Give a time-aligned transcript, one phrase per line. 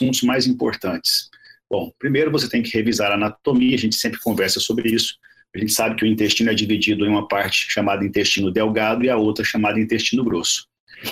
[0.00, 1.28] assuntos mais importantes.
[1.68, 5.16] Bom, primeiro você tem que revisar a anatomia, a gente sempre conversa sobre isso.
[5.54, 9.10] A gente sabe que o intestino é dividido em uma parte chamada intestino delgado e
[9.10, 10.66] a outra chamada intestino grosso.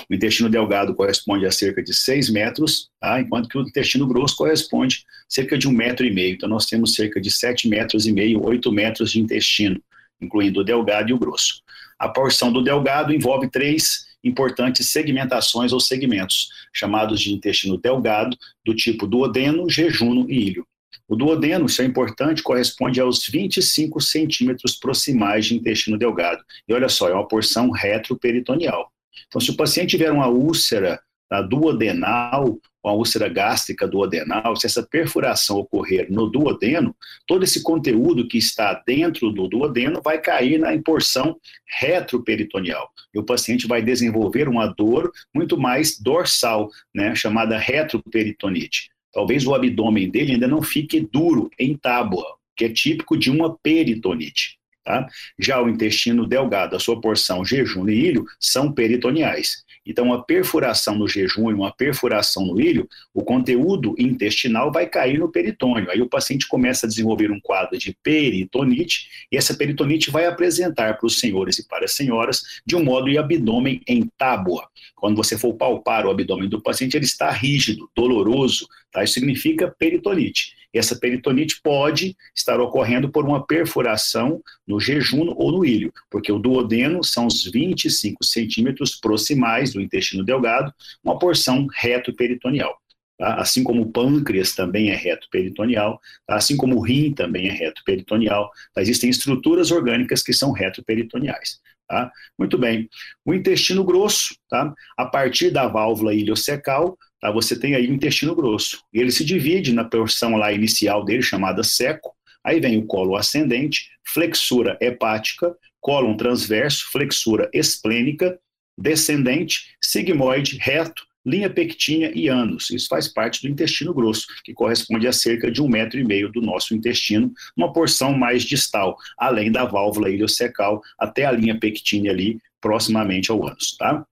[0.09, 3.19] O intestino delgado corresponde a cerca de 6 metros, tá?
[3.19, 6.35] enquanto que o intestino grosso corresponde a cerca de um metro e meio.
[6.35, 9.81] Então, nós temos cerca de 7 metros e meio, 8 metros de intestino,
[10.21, 11.61] incluindo o delgado e o grosso.
[11.99, 18.75] A porção do delgado envolve três importantes segmentações ou segmentos, chamados de intestino delgado, do
[18.75, 20.67] tipo duodeno, jejuno e ilho.
[21.07, 26.43] O duodeno, isso é importante, corresponde aos 25 centímetros proximais de intestino delgado.
[26.67, 28.91] E olha só, é uma porção retroperitoneal.
[29.27, 34.83] Então, se o paciente tiver uma úlcera tá, duodenal, uma úlcera gástrica duodenal, se essa
[34.83, 40.77] perfuração ocorrer no duodeno, todo esse conteúdo que está dentro do duodeno vai cair na
[40.81, 41.35] porção
[41.79, 42.89] retroperitoneal.
[43.13, 48.89] E o paciente vai desenvolver uma dor muito mais dorsal, né, chamada retroperitonite.
[49.11, 53.57] Talvez o abdômen dele ainda não fique duro, em tábua, que é típico de uma
[53.57, 54.59] peritonite.
[54.83, 55.07] Tá?
[55.39, 59.64] Já o intestino delgado, a sua porção jejum e ilho, são peritoneais.
[59.85, 65.19] Então, uma perfuração no jejum e uma perfuração no ilho, o conteúdo intestinal vai cair
[65.19, 65.89] no peritônio.
[65.91, 70.97] Aí o paciente começa a desenvolver um quadro de peritonite, e essa peritonite vai apresentar
[70.97, 74.67] para os senhores e para as senhoras de um modo de abdômen em tábua.
[74.95, 79.03] Quando você for palpar o abdômen do paciente, ele está rígido, doloroso, tá?
[79.03, 80.55] Isso significa peritonite.
[80.77, 86.39] Essa peritonite pode estar ocorrendo por uma perfuração no jejum ou no ilho, porque o
[86.39, 92.77] duodeno são os 25 centímetros proximais do intestino delgado, uma porção reto peritoneal.
[93.17, 93.35] Tá?
[93.35, 96.35] Assim como o pâncreas também é reto peritoneal, tá?
[96.35, 98.81] assim como o rim também é reto peritoneal, tá?
[98.81, 101.61] existem estruturas orgânicas que são reto peritoneais.
[101.87, 102.11] Tá?
[102.37, 102.89] Muito bem.
[103.23, 104.73] O intestino grosso, tá?
[104.97, 106.97] a partir da válvula iliocecal?
[107.31, 108.81] Você tem aí o intestino grosso.
[108.93, 113.89] Ele se divide na porção lá inicial dele, chamada seco, aí vem o colo ascendente,
[114.03, 118.39] flexura hepática, cólon transverso, flexura esplênica,
[118.77, 122.69] descendente, sigmoide, reto, linha pectínea e ânus.
[122.69, 126.31] Isso faz parte do intestino grosso, que corresponde a cerca de um metro e meio
[126.31, 132.11] do nosso intestino, uma porção mais distal, além da válvula iliocecal, até a linha pectínea
[132.11, 134.05] ali, proximamente ao ânus, tá?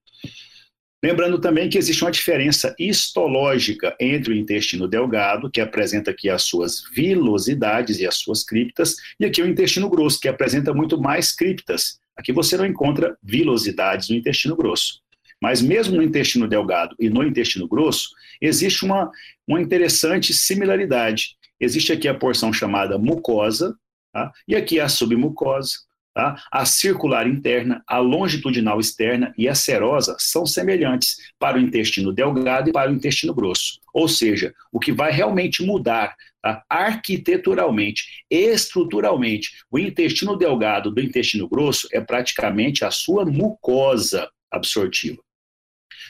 [1.03, 6.43] Lembrando também que existe uma diferença histológica entre o intestino delgado, que apresenta aqui as
[6.43, 11.35] suas vilosidades e as suas criptas, e aqui o intestino grosso, que apresenta muito mais
[11.35, 11.99] criptas.
[12.15, 15.01] Aqui você não encontra vilosidades no intestino grosso.
[15.41, 19.11] Mas mesmo no intestino delgado e no intestino grosso, existe uma,
[19.45, 21.35] uma interessante similaridade.
[21.59, 23.75] Existe aqui a porção chamada mucosa,
[24.13, 24.31] tá?
[24.47, 25.79] e aqui a submucosa.
[26.13, 26.39] Tá?
[26.51, 32.69] A circular interna, a longitudinal externa e a serosa são semelhantes para o intestino delgado
[32.69, 33.79] e para o intestino grosso.
[33.91, 36.63] Ou seja, o que vai realmente mudar tá?
[36.69, 45.17] arquiteturalmente, estruturalmente, o intestino delgado do intestino grosso é praticamente a sua mucosa absortiva.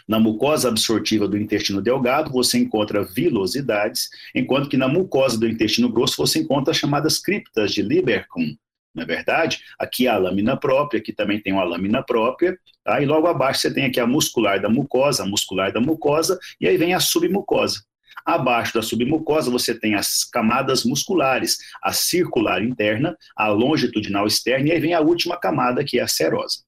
[0.06, 5.88] Na mucosa absortiva do intestino delgado, você encontra vilosidades, enquanto que na mucosa do intestino
[5.88, 8.58] grosso você encontra as chamadas criptas de Lieberkühn.
[8.94, 9.62] Não é verdade?
[9.80, 13.02] Aqui a lâmina própria, aqui também tem uma lâmina própria, tá?
[13.02, 16.68] e logo abaixo você tem aqui a muscular da mucosa, a muscular da mucosa, e
[16.68, 17.84] aí vem a submucosa.
[18.26, 24.72] Abaixo da submucosa você tem as camadas musculares, a circular interna, a longitudinal externa, e
[24.72, 26.60] aí vem a última camada, que é a serosa.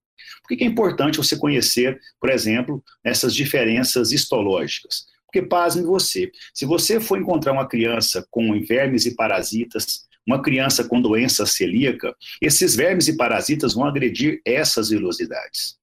[0.42, 5.06] Por que é importante você conhecer, por exemplo, essas diferenças histológicas?
[5.26, 10.84] Porque, pasme você, se você for encontrar uma criança com vermes e parasitas, uma criança
[10.84, 15.78] com doença celíaca, esses vermes e parasitas vão agredir essas velocidades.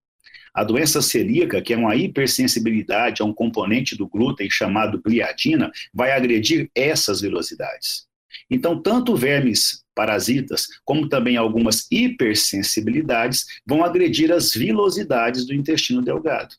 [0.55, 6.13] A doença celíaca, que é uma hipersensibilidade a um componente do glúten chamado gliadina, vai
[6.13, 8.07] agredir essas velocidades.
[8.51, 16.55] Então, tanto vermes parasitas, como também algumas hipersensibilidades, vão agredir as vilosidades do intestino delgado.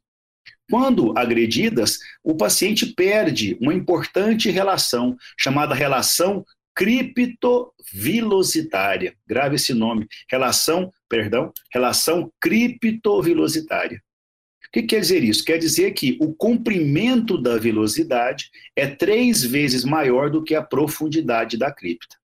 [0.70, 6.44] Quando agredidas, o paciente perde uma importante relação, chamada relação
[6.76, 9.16] criptovilositária.
[9.28, 14.02] Grave esse nome, relação, perdão, relação criptovilositária.
[14.68, 15.46] O que quer dizer isso?
[15.46, 21.58] Quer dizer que o comprimento da velocidade é três vezes maior do que a profundidade
[21.58, 22.18] da cripta.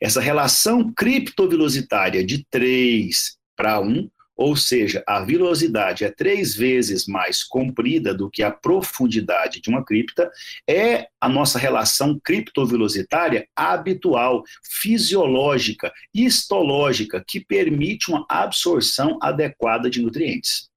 [0.00, 7.42] Essa relação criptovelocitária de 3 para 1, ou seja, a velocidade é três vezes mais
[7.42, 10.30] comprida do que a profundidade de uma cripta,
[10.68, 20.68] é a nossa relação criptovelocitária habitual, fisiológica, histológica, que permite uma absorção adequada de nutrientes.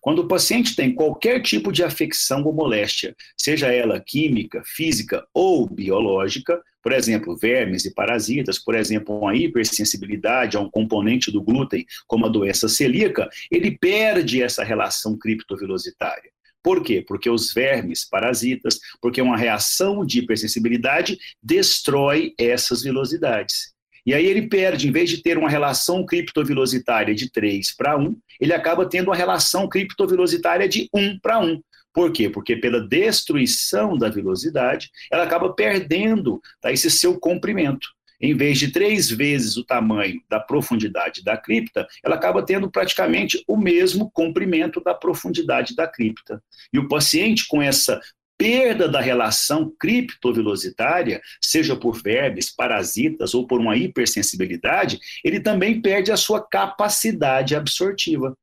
[0.00, 5.68] Quando o paciente tem qualquer tipo de afecção ou moléstia, seja ela química, física ou
[5.68, 11.84] biológica, por exemplo, vermes e parasitas, por exemplo, uma hipersensibilidade a um componente do glúten,
[12.06, 16.30] como a doença celíaca, ele perde essa relação criptovilositária.
[16.62, 17.04] Por quê?
[17.04, 23.74] Porque os vermes, parasitas, porque uma reação de hipersensibilidade destrói essas vilosidades.
[24.06, 28.16] E aí ele perde, em vez de ter uma relação criptovilositária de 3 para 1,
[28.40, 31.60] ele acaba tendo uma relação criptovilositária de 1 para 1.
[31.96, 32.28] Por quê?
[32.28, 37.88] Porque pela destruição da velocidade, ela acaba perdendo tá, esse seu comprimento.
[38.20, 43.42] Em vez de três vezes o tamanho da profundidade da cripta, ela acaba tendo praticamente
[43.48, 46.42] o mesmo comprimento da profundidade da cripta.
[46.70, 47.98] E o paciente, com essa
[48.36, 56.12] perda da relação criptovelocitária, seja por vermes, parasitas ou por uma hipersensibilidade, ele também perde
[56.12, 58.36] a sua capacidade absortiva.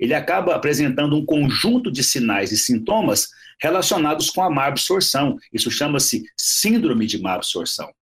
[0.00, 3.28] Ele acaba apresentando um conjunto de sinais e sintomas
[3.60, 5.38] relacionados com a má absorção.
[5.52, 7.92] Isso chama-se síndrome de má absorção.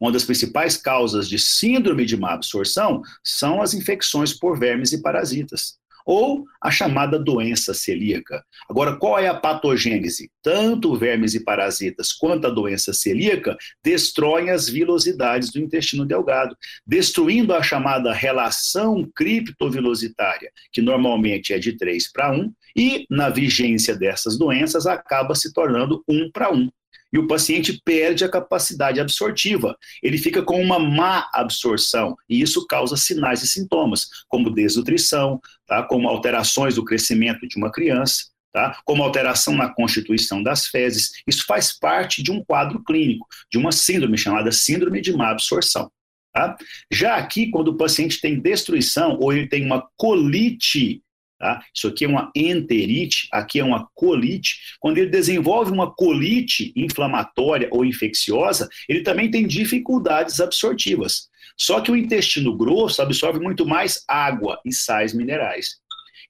[0.00, 5.00] Uma das principais causas de síndrome de má absorção são as infecções por vermes e
[5.00, 8.44] parasitas ou a chamada doença celíaca.
[8.68, 10.30] Agora, qual é a patogênese?
[10.42, 16.56] Tanto vermes e parasitas quanto a doença celíaca destroem as vilosidades do intestino delgado,
[16.86, 23.96] destruindo a chamada relação criptovilositária, que normalmente é de 3 para 1, e na vigência
[23.96, 26.68] dessas doenças acaba se tornando 1 para 1
[27.14, 29.78] e o paciente perde a capacidade absortiva.
[30.02, 35.84] Ele fica com uma má absorção e isso causa sinais e sintomas, como desnutrição, tá?
[35.84, 38.80] como alterações do crescimento de uma criança, tá?
[38.84, 41.12] como alteração na constituição das fezes.
[41.24, 45.88] Isso faz parte de um quadro clínico, de uma síndrome chamada síndrome de má absorção.
[46.32, 46.56] Tá?
[46.90, 51.00] Já aqui, quando o paciente tem destruição ou ele tem uma colite
[51.44, 51.62] Tá?
[51.74, 54.56] Isso aqui é uma enterite, aqui é uma colite.
[54.80, 61.28] Quando ele desenvolve uma colite inflamatória ou infecciosa, ele também tem dificuldades absortivas.
[61.54, 65.76] Só que o intestino grosso absorve muito mais água e sais minerais.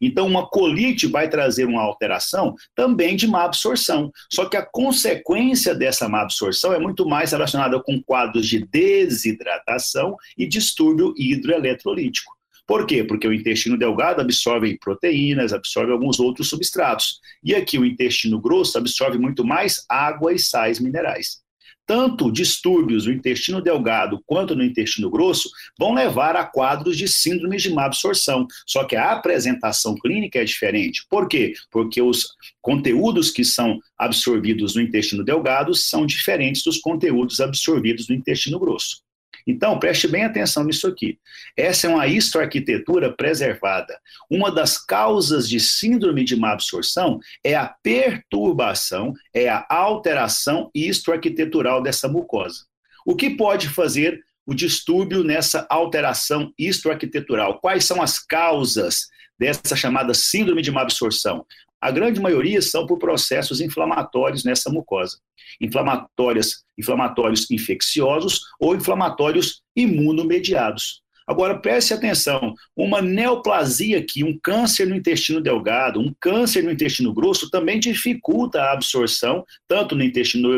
[0.01, 4.11] Então, uma colite vai trazer uma alteração também de má absorção.
[4.33, 10.17] Só que a consequência dessa má absorção é muito mais relacionada com quadros de desidratação
[10.37, 12.34] e distúrbio hidroeletrolítico.
[12.67, 13.05] Por quê?
[13.05, 17.21] Porque o intestino delgado absorve proteínas, absorve alguns outros substratos.
[17.43, 21.45] E aqui o intestino grosso absorve muito mais água e sais minerais.
[21.87, 27.63] Tanto distúrbios no intestino delgado quanto no intestino grosso vão levar a quadros de síndromes
[27.63, 28.47] de má absorção.
[28.67, 31.05] Só que a apresentação clínica é diferente.
[31.11, 31.53] Por quê?
[31.71, 32.29] Porque os
[32.63, 39.04] conteúdos que são absorvidos no intestino delgado são diferentes dos conteúdos absorvidos no intestino grosso.
[39.47, 41.19] Então, preste bem atenção nisso aqui.
[41.57, 43.99] Essa é uma histoarquitetura preservada.
[44.31, 51.83] Uma das causas de síndrome de má absorção é a perturbação, é a alteração histoarquitetural
[51.83, 52.65] dessa mucosa.
[53.05, 57.61] O que pode fazer o distúrbio nessa alteração histoarquitetural?
[57.61, 59.09] Quais são as causas
[59.39, 61.45] dessa chamada síndrome de má absorção?
[61.85, 65.19] A grande maioria são por processos inflamatórios nessa mucosa.
[65.61, 71.03] Inflamatórias, inflamatórios infecciosos ou inflamatórios imunomediados.
[71.27, 77.13] Agora, preste atenção: uma neoplasia aqui, um câncer no intestino delgado, um câncer no intestino
[77.13, 80.49] grosso também dificulta a absorção, tanto no intestino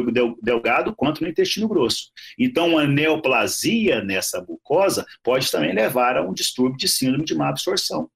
[0.41, 2.13] delgado quanto no intestino grosso.
[2.39, 7.49] Então, uma neoplasia nessa mucosa pode também levar a um distúrbio de síndrome de má
[7.49, 8.09] absorção.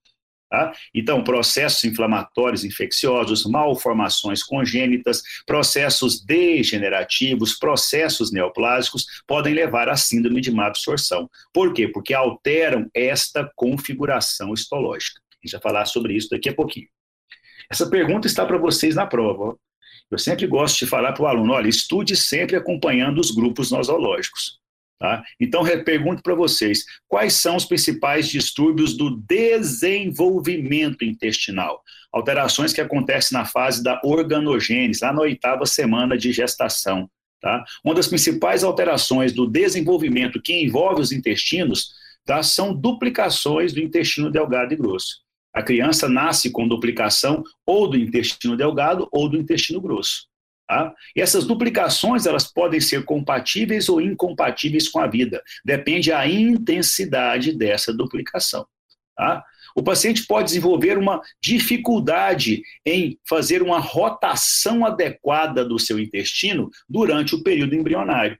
[0.50, 0.72] Tá?
[0.92, 10.50] Então, processos inflamatórios infecciosos, malformações congênitas, processos degenerativos, processos neoplásicos podem levar à síndrome de
[10.50, 11.30] má absorção.
[11.52, 11.86] Por quê?
[11.86, 15.20] Porque alteram esta configuração histológica.
[15.20, 16.88] A gente vai falar sobre isso daqui a pouquinho.
[17.70, 19.56] Essa pergunta está para vocês na prova.
[20.10, 24.59] Eu sempre gosto de falar para o aluno: olha, estude sempre acompanhando os grupos nosológicos.
[25.00, 25.24] Tá?
[25.40, 31.82] Então, pergunto para vocês: quais são os principais distúrbios do desenvolvimento intestinal?
[32.12, 37.08] Alterações que acontecem na fase da organogênese, lá na oitava semana de gestação.
[37.40, 37.64] Tá?
[37.82, 41.94] Uma das principais alterações do desenvolvimento que envolve os intestinos
[42.26, 45.22] tá, são duplicações do intestino delgado e grosso.
[45.54, 50.29] A criança nasce com duplicação ou do intestino delgado ou do intestino grosso.
[50.70, 50.94] Tá?
[51.16, 57.52] E essas duplicações elas podem ser compatíveis ou incompatíveis com a vida, depende da intensidade
[57.52, 58.64] dessa duplicação.
[59.16, 59.44] Tá?
[59.74, 67.34] O paciente pode desenvolver uma dificuldade em fazer uma rotação adequada do seu intestino durante
[67.34, 68.38] o período embrionário.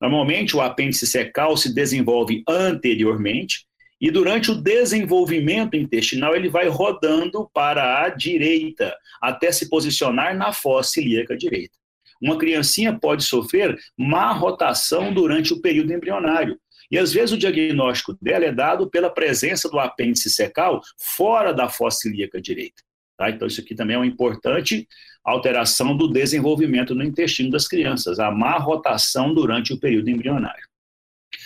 [0.00, 3.67] Normalmente, o apêndice secal se desenvolve anteriormente
[4.00, 10.52] E durante o desenvolvimento intestinal, ele vai rodando para a direita, até se posicionar na
[10.52, 11.76] fossa ilíaca direita.
[12.20, 16.58] Uma criancinha pode sofrer má rotação durante o período embrionário.
[16.90, 20.80] E às vezes o diagnóstico dela é dado pela presença do apêndice secal
[21.16, 22.82] fora da fossa ilíaca direita.
[23.16, 23.30] Tá?
[23.30, 24.86] Então, isso aqui também é uma importante
[25.24, 30.67] alteração do desenvolvimento no intestino das crianças, a má rotação durante o período embrionário.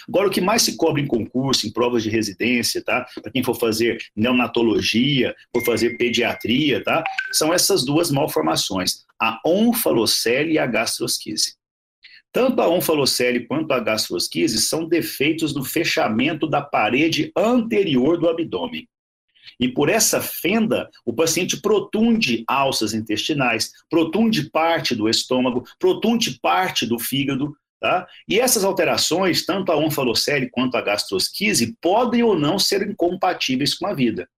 [0.09, 3.07] Agora, o que mais se cobra em concurso, em provas de residência, tá?
[3.21, 7.05] Para quem for fazer neonatologia, for fazer pediatria, tá?
[7.33, 11.55] São essas duas malformações, a onfalocele e a gastrosquise.
[12.33, 18.89] Tanto a onfalocele quanto a gastrosquise são defeitos do fechamento da parede anterior do abdômen.
[19.61, 26.87] E por essa fenda, o paciente protunde alças intestinais, protunde parte do estômago, protunde parte
[26.87, 28.07] do fígado, Tá?
[28.29, 33.89] E essas alterações, tanto a onfalocele quanto a gastrosquise, podem ou não ser incompatíveis com
[33.89, 34.29] a vida.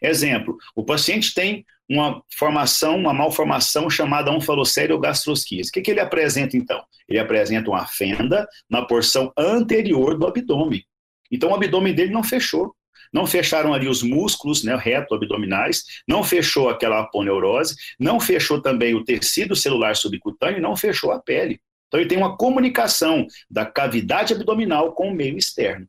[0.00, 5.68] Exemplo, o paciente tem uma formação, uma malformação chamada onfalocele ou gastrosquise.
[5.68, 6.82] O que, que ele apresenta então?
[7.06, 10.82] Ele apresenta uma fenda na porção anterior do abdômen.
[11.30, 12.74] Então o abdômen dele não fechou.
[13.12, 19.04] Não fecharam ali os músculos né, reto-abdominais, não fechou aquela aponeurose, não fechou também o
[19.04, 21.60] tecido celular subcutâneo, não fechou a pele.
[21.94, 25.86] Então, ele tem uma comunicação da cavidade abdominal com o meio externo.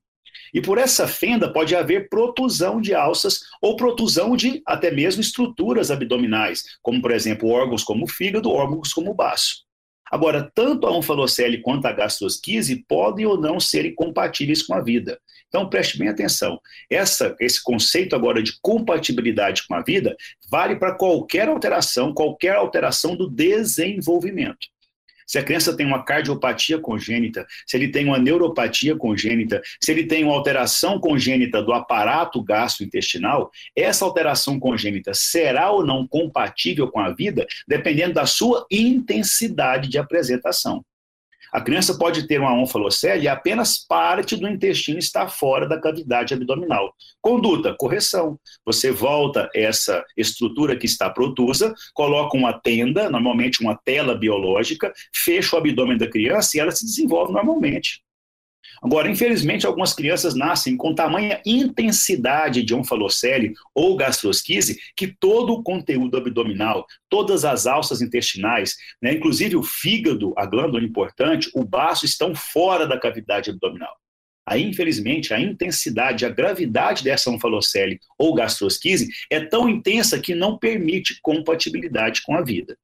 [0.54, 5.90] E por essa fenda pode haver protusão de alças ou protusão de até mesmo estruturas
[5.90, 9.66] abdominais, como, por exemplo, órgãos como o fígado, órgãos como o baço.
[10.12, 15.20] Agora, tanto a onfalocele quanto a gastrosquise podem ou não ser incompatíveis com a vida.
[15.48, 16.60] Então, preste bem atenção.
[16.88, 20.16] Essa, esse conceito agora de compatibilidade com a vida
[20.52, 24.68] vale para qualquer alteração, qualquer alteração do desenvolvimento.
[25.26, 30.06] Se a criança tem uma cardiopatia congênita, se ele tem uma neuropatia congênita, se ele
[30.06, 37.00] tem uma alteração congênita do aparato gastrointestinal, essa alteração congênita será ou não compatível com
[37.00, 40.84] a vida, dependendo da sua intensidade de apresentação.
[41.56, 46.34] A criança pode ter uma onfalocele e apenas parte do intestino está fora da cavidade
[46.34, 46.94] abdominal.
[47.22, 48.38] Conduta, correção.
[48.66, 55.56] Você volta essa estrutura que está protusa, coloca uma tenda, normalmente uma tela biológica, fecha
[55.56, 58.05] o abdômen da criança e ela se desenvolve normalmente.
[58.82, 65.64] Agora, infelizmente, algumas crianças nascem com tamanha intensidade de onfalocele ou gastrosquise que todo o
[65.64, 72.06] conteúdo abdominal, todas as alças intestinais, né, inclusive o fígado, a glândula importante, o baço,
[72.06, 73.96] estão fora da cavidade abdominal.
[74.48, 80.58] Aí, infelizmente, a intensidade, a gravidade dessa onfalocele ou gastrosquise é tão intensa que não
[80.58, 82.78] permite compatibilidade com a vida.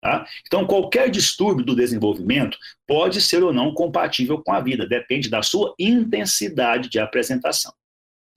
[0.00, 0.26] Tá?
[0.46, 5.42] Então, qualquer distúrbio do desenvolvimento pode ser ou não compatível com a vida, depende da
[5.42, 7.72] sua intensidade de apresentação.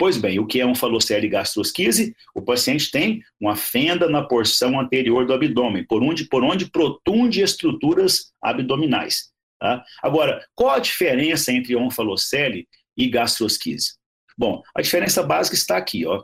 [0.01, 2.15] Pois bem, o que é um falocele gastrosquise?
[2.33, 7.43] O paciente tem uma fenda na porção anterior do abdômen, por onde, por onde protunde
[7.43, 9.29] estruturas abdominais.
[9.59, 9.85] Tá?
[10.01, 13.93] Agora, qual a diferença entre onfalocele e gastrosquise?
[14.35, 16.23] Bom, a diferença básica está aqui, ó.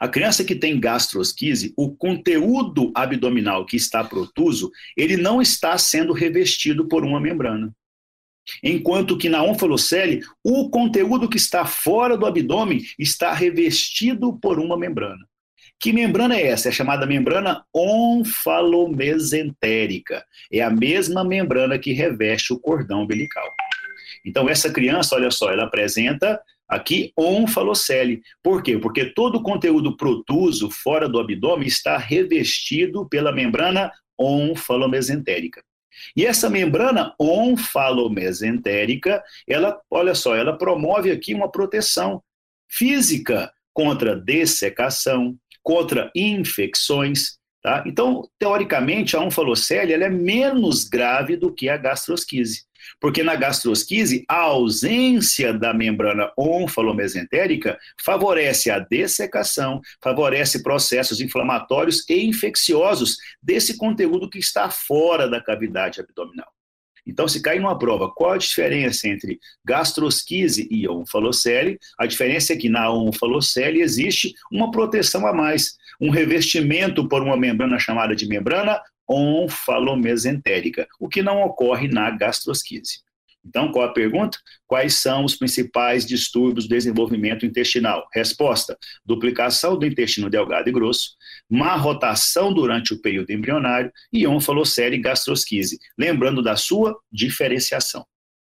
[0.00, 6.12] A criança que tem gastrosquise, o conteúdo abdominal que está protuso, ele não está sendo
[6.12, 7.72] revestido por uma membrana.
[8.62, 14.76] Enquanto que na onfalocele, o conteúdo que está fora do abdômen está revestido por uma
[14.76, 15.24] membrana.
[15.78, 16.68] Que membrana é essa?
[16.68, 20.24] É chamada membrana onfalomesentérica.
[20.52, 23.48] É a mesma membrana que reveste o cordão umbilical.
[24.24, 26.40] Então, essa criança, olha só, ela apresenta
[26.72, 28.22] Aqui, onfalocele.
[28.42, 28.78] Por quê?
[28.78, 35.62] Porque todo o conteúdo protuso fora do abdômen está revestido pela membrana onfalomesentérica.
[36.16, 42.22] E essa membrana onfalomesentérica, ela, olha só, ela promove aqui uma proteção
[42.66, 47.84] física contra dessecação, contra infecções, tá?
[47.86, 52.64] Então, teoricamente, a onfalocele ela é menos grave do que a gastrosquise.
[53.00, 62.24] Porque na gastrosquise, a ausência da membrana onfalomesentérica favorece a dessecação, favorece processos inflamatórios e
[62.24, 66.52] infecciosos desse conteúdo que está fora da cavidade abdominal.
[67.06, 71.78] Então, se cair numa prova, qual a diferença entre gastrosquise e onfalocele?
[71.98, 77.36] A diferença é que na onfalocele existe uma proteção a mais, um revestimento por uma
[77.36, 83.00] membrana chamada de membrana onfalomesentérica, o que não ocorre na gastrosquise.
[83.44, 84.38] Então, qual a pergunta?
[84.66, 88.06] Quais são os principais distúrbios do desenvolvimento intestinal?
[88.12, 91.16] Resposta: duplicação do intestino delgado e grosso,
[91.50, 98.06] má rotação durante o período embrionário e onfalocele gastrosquise, lembrando da sua diferenciação.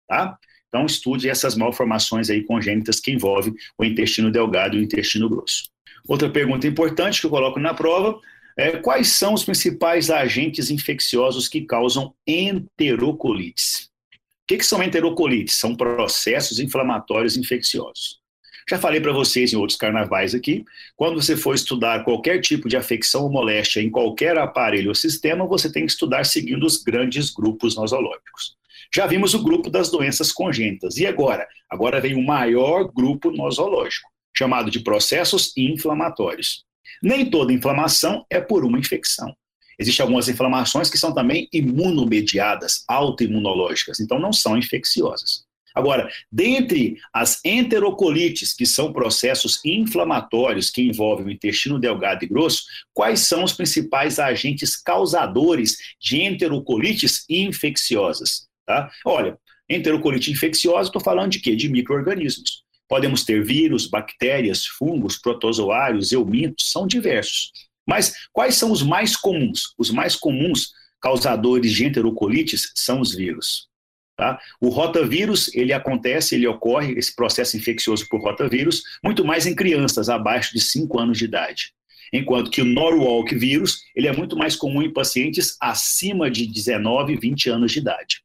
[0.06, 0.36] Tá?
[0.68, 5.70] Então, estude essas malformações aí congênitas que envolvem o intestino delgado e o intestino grosso.
[6.06, 8.18] Outra pergunta importante que eu coloco na prova
[8.56, 13.90] é quais são os principais agentes infecciosos que causam enterocolites?
[14.14, 15.56] O que, que são enterocolites?
[15.56, 18.20] São processos inflamatórios infecciosos.
[18.68, 20.64] Já falei para vocês em outros carnavais aqui,
[20.96, 25.46] quando você for estudar qualquer tipo de afecção ou moléstia em qualquer aparelho ou sistema,
[25.46, 28.56] você tem que estudar seguindo os grandes grupos nosológicos.
[28.94, 30.96] Já vimos o grupo das doenças congênitas.
[30.98, 31.46] E agora?
[31.68, 36.64] Agora vem o maior grupo nosológico, chamado de processos inflamatórios.
[37.02, 39.34] Nem toda inflamação é por uma infecção.
[39.78, 45.44] Existem algumas inflamações que são também imunomediadas, autoimunológicas, então não são infecciosas.
[45.74, 52.64] Agora, dentre as enterocolites, que são processos inflamatórios que envolvem o intestino delgado e grosso,
[52.92, 58.46] quais são os principais agentes causadores de enterocolites infecciosas?
[58.66, 58.90] Tá?
[59.04, 61.56] Olha, enterocolite infecciosa, estou falando de quê?
[61.56, 62.61] De micro-organismos.
[62.92, 67.50] Podemos ter vírus, bactérias, fungos, protozoários, eumintos, são diversos.
[67.88, 69.72] Mas quais são os mais comuns?
[69.78, 73.66] Os mais comuns causadores de enterocolites são os vírus.
[74.14, 74.38] Tá?
[74.60, 80.10] O rotavírus, ele acontece, ele ocorre, esse processo infeccioso por rotavírus, muito mais em crianças
[80.10, 81.72] abaixo de 5 anos de idade.
[82.12, 87.16] Enquanto que o Norwalk vírus, ele é muito mais comum em pacientes acima de 19,
[87.16, 88.20] 20 anos de idade.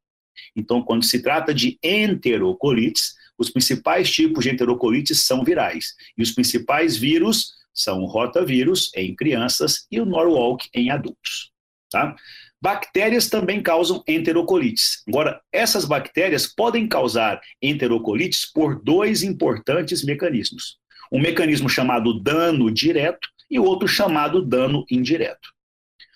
[0.54, 5.94] Então, quando se trata de enterocolites, os principais tipos de enterocolites são virais.
[6.18, 11.52] E os principais vírus são o rotavírus em crianças e o Norwalk em adultos.
[11.92, 12.16] Tá?
[12.60, 15.04] Bactérias também causam enterocolites.
[15.08, 20.78] Agora, essas bactérias podem causar enterocolites por dois importantes mecanismos.
[21.12, 25.50] Um mecanismo chamado dano direto e o outro chamado dano indireto.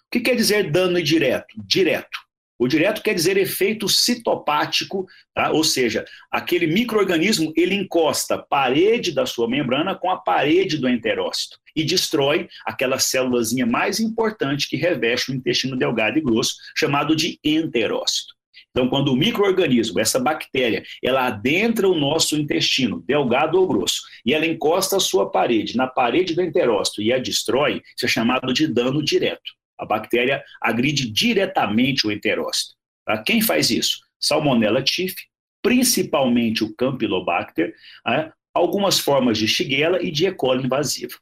[0.08, 1.54] O que quer dizer dano indireto?
[1.64, 2.20] Direto.
[2.62, 5.50] O direto quer dizer efeito citopático, tá?
[5.50, 10.88] ou seja, aquele microorganismo ele encosta a parede da sua membrana com a parede do
[10.88, 17.16] enterócito e destrói aquela célulazinha mais importante que reveste o intestino delgado e grosso, chamado
[17.16, 18.36] de enterócito.
[18.70, 24.36] Então, quando o microorganismo, essa bactéria, ela adentra o nosso intestino, delgado ou grosso, e
[24.36, 28.54] ela encosta a sua parede na parede do enterócito e a destrói, isso é chamado
[28.54, 29.60] de dano direto.
[29.82, 32.76] A bactéria agride diretamente o enterócito.
[33.04, 33.18] Tá?
[33.24, 34.00] Quem faz isso?
[34.20, 35.24] Salmonella typhi,
[35.62, 37.74] principalmente o Campylobacter,
[38.06, 38.32] né?
[38.54, 40.32] algumas formas de Shigella e de E.
[40.32, 41.16] coli invasiva.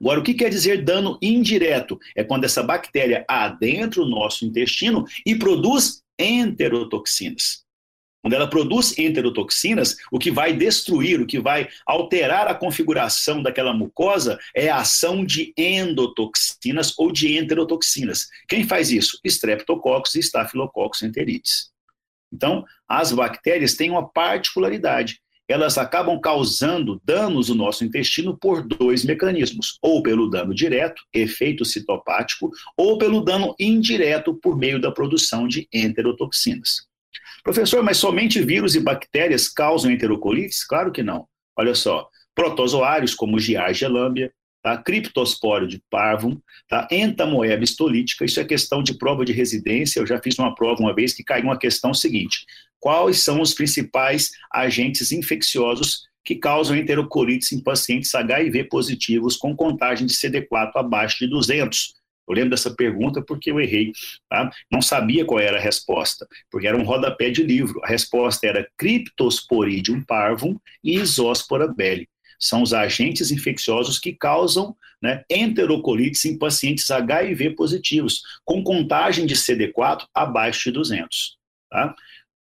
[0.00, 1.98] Agora, o que quer dizer dano indireto?
[2.16, 7.63] É quando essa bactéria adentra o nosso intestino e produz enterotoxinas.
[8.24, 13.74] Quando ela produz enterotoxinas, o que vai destruir, o que vai alterar a configuração daquela
[13.74, 18.26] mucosa é a ação de endotoxinas ou de enterotoxinas.
[18.48, 19.20] Quem faz isso?
[19.22, 21.68] Streptococcus e Staphylococcus enterites.
[22.32, 25.20] Então, as bactérias têm uma particularidade.
[25.46, 31.62] Elas acabam causando danos no nosso intestino por dois mecanismos, ou pelo dano direto, efeito
[31.62, 36.88] citopático, ou pelo dano indireto por meio da produção de enterotoxinas.
[37.44, 40.64] Professor, mas somente vírus e bactérias causam enterocolites?
[40.64, 41.28] Claro que não.
[41.54, 44.78] Olha só, protozoários como Giardia lambia, tá?
[44.78, 46.88] criptospóreo de parvum, tá?
[46.90, 50.94] entamoeba histolítica, isso é questão de prova de residência, eu já fiz uma prova uma
[50.94, 52.46] vez que caiu uma questão seguinte,
[52.80, 60.06] quais são os principais agentes infecciosos que causam enterocolites em pacientes HIV positivos com contagem
[60.06, 61.92] de CD4 abaixo de 200?
[62.26, 63.92] Eu lembro dessa pergunta porque eu errei,
[64.28, 64.50] tá?
[64.70, 67.80] Não sabia qual era a resposta, porque era um rodapé de livro.
[67.84, 72.08] A resposta era Cryptosporidium parvum e Isospora belli.
[72.38, 79.34] São os agentes infecciosos que causam né, enterocolites em pacientes HIV positivos, com contagem de
[79.34, 81.36] CD4 abaixo de 200.
[81.70, 81.94] Tá?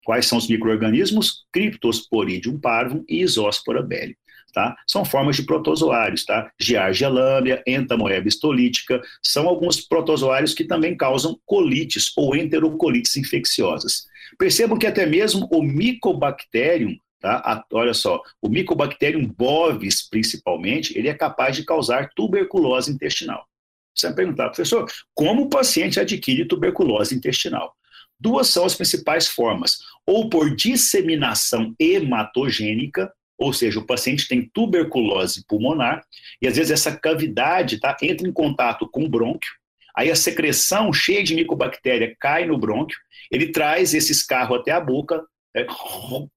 [0.04, 1.44] Quais são os micro-organismos?
[1.52, 4.16] Cryptosporidium parvum e Isospora belli
[4.52, 4.76] tá?
[4.86, 6.50] São formas de protozoários, tá?
[6.58, 14.06] Giardia lambia, entamoeba histolítica, são alguns protozoários que também causam colites ou enterocolites infecciosas.
[14.38, 17.64] Percebam que até mesmo o Mycobacterium, tá?
[17.72, 23.46] Olha só, o Mycobacterium bovis, principalmente, ele é capaz de causar tuberculose intestinal.
[23.94, 27.74] Você vai perguntar, professor, como o paciente adquire tuberculose intestinal?
[28.18, 35.44] Duas são as principais formas, ou por disseminação hematogênica, ou seja, o paciente tem tuberculose
[35.46, 36.02] pulmonar
[36.40, 39.50] e às vezes essa cavidade tá, entra em contato com o brônquio,
[39.94, 42.98] aí a secreção cheia de micobactéria cai no brônquio,
[43.30, 45.22] ele traz esse escarro até a boca,
[45.54, 45.66] é,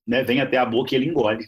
[0.07, 1.45] né, vem até a boca e ele engole.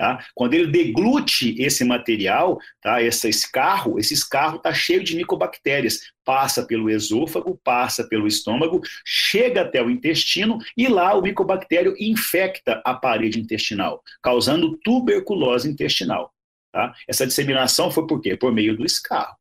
[0.00, 0.24] Tá?
[0.34, 3.02] Quando ele deglute esse material, tá?
[3.02, 9.60] esse escarro, esse escarro está cheio de micobactérias, passa pelo esôfago, passa pelo estômago, chega
[9.60, 16.32] até o intestino e lá o micobactério infecta a parede intestinal, causando tuberculose intestinal.
[16.72, 16.94] Tá?
[17.06, 18.34] Essa disseminação foi por quê?
[18.34, 19.36] Por meio do escarro.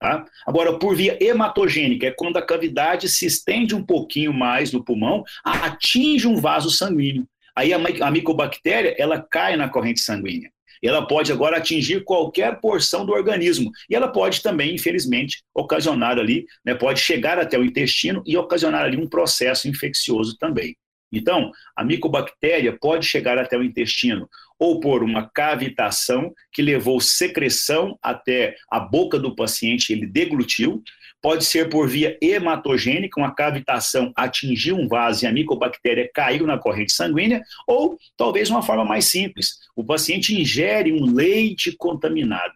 [0.00, 0.24] Tá?
[0.44, 5.22] Agora, por via hematogênica, é quando a cavidade se estende um pouquinho mais no pulmão,
[5.44, 7.28] atinge um vaso sanguíneo.
[7.56, 10.50] Aí a, micobactéria, ela cai na corrente sanguínea.
[10.82, 13.70] Ela pode agora atingir qualquer porção do organismo.
[13.88, 18.84] E ela pode também, infelizmente, ocasionar ali, né, pode chegar até o intestino e ocasionar
[18.84, 20.74] ali um processo infeccioso também.
[21.12, 27.98] Então, a micobactéria pode chegar até o intestino ou por uma cavitação que levou secreção
[28.02, 30.82] até a boca do paciente, ele deglutiu,
[31.22, 36.58] pode ser por via hematogênica, uma cavitação atingiu um vaso e a micobactéria caiu na
[36.58, 42.54] corrente sanguínea, ou talvez uma forma mais simples, o paciente ingere um leite contaminado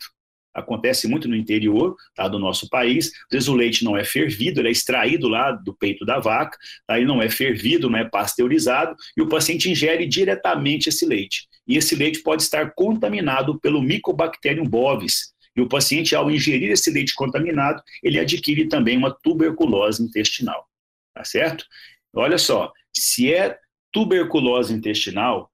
[0.54, 3.08] acontece muito no interior tá, do nosso país.
[3.08, 6.56] Às vezes o leite não é fervido, ele é extraído lá do peito da vaca,
[6.86, 11.48] tá, ele não é fervido, não é pasteurizado, e o paciente ingere diretamente esse leite.
[11.66, 15.33] E esse leite pode estar contaminado pelo Mycobacterium bovis.
[15.56, 20.68] E o paciente, ao ingerir esse leite contaminado, ele adquire também uma tuberculose intestinal.
[21.14, 21.64] Tá certo?
[22.12, 23.58] Olha só, se é
[23.92, 25.50] tuberculose intestinal,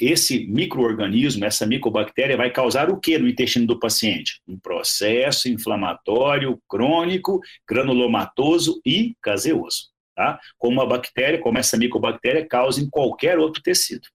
[0.00, 4.40] esse microorganismo, essa micobactéria, vai causar o que no intestino do paciente?
[4.46, 9.88] Um processo inflamatório crônico, granulomatoso e caseoso.
[10.14, 10.38] Tá?
[10.56, 14.06] Como a bactéria, como essa micobactéria causa em qualquer outro tecido.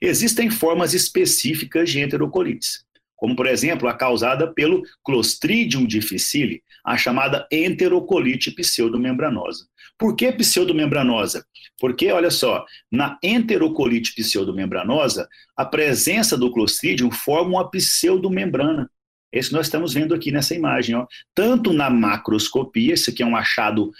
[0.00, 2.85] Existem formas específicas de enterocolites,
[3.16, 9.66] como por exemplo a causada pelo Clostridium difficile, a chamada enterocolite pseudomembranosa.
[9.98, 11.44] Por que pseudomembranosa?
[11.80, 18.90] Porque, olha só, na enterocolite pseudomembranosa, a presença do Clostridium forma uma pseudomembrana.
[19.32, 20.94] Esse nós estamos vendo aqui nessa imagem.
[20.94, 21.06] Ó.
[21.34, 23.90] Tanto na macroscopia, isso aqui é um achado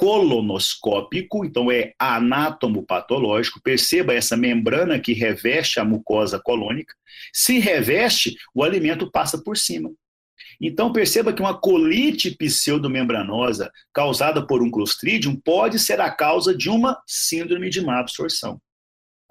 [0.00, 3.60] colonoscópico, então é anátomo patológico.
[3.62, 6.94] Perceba essa membrana que reveste a mucosa colônica.
[7.34, 9.92] Se reveste, o alimento passa por cima.
[10.58, 16.70] Então perceba que uma colite pseudomembranosa causada por um clostridium pode ser a causa de
[16.70, 18.58] uma síndrome de má absorção.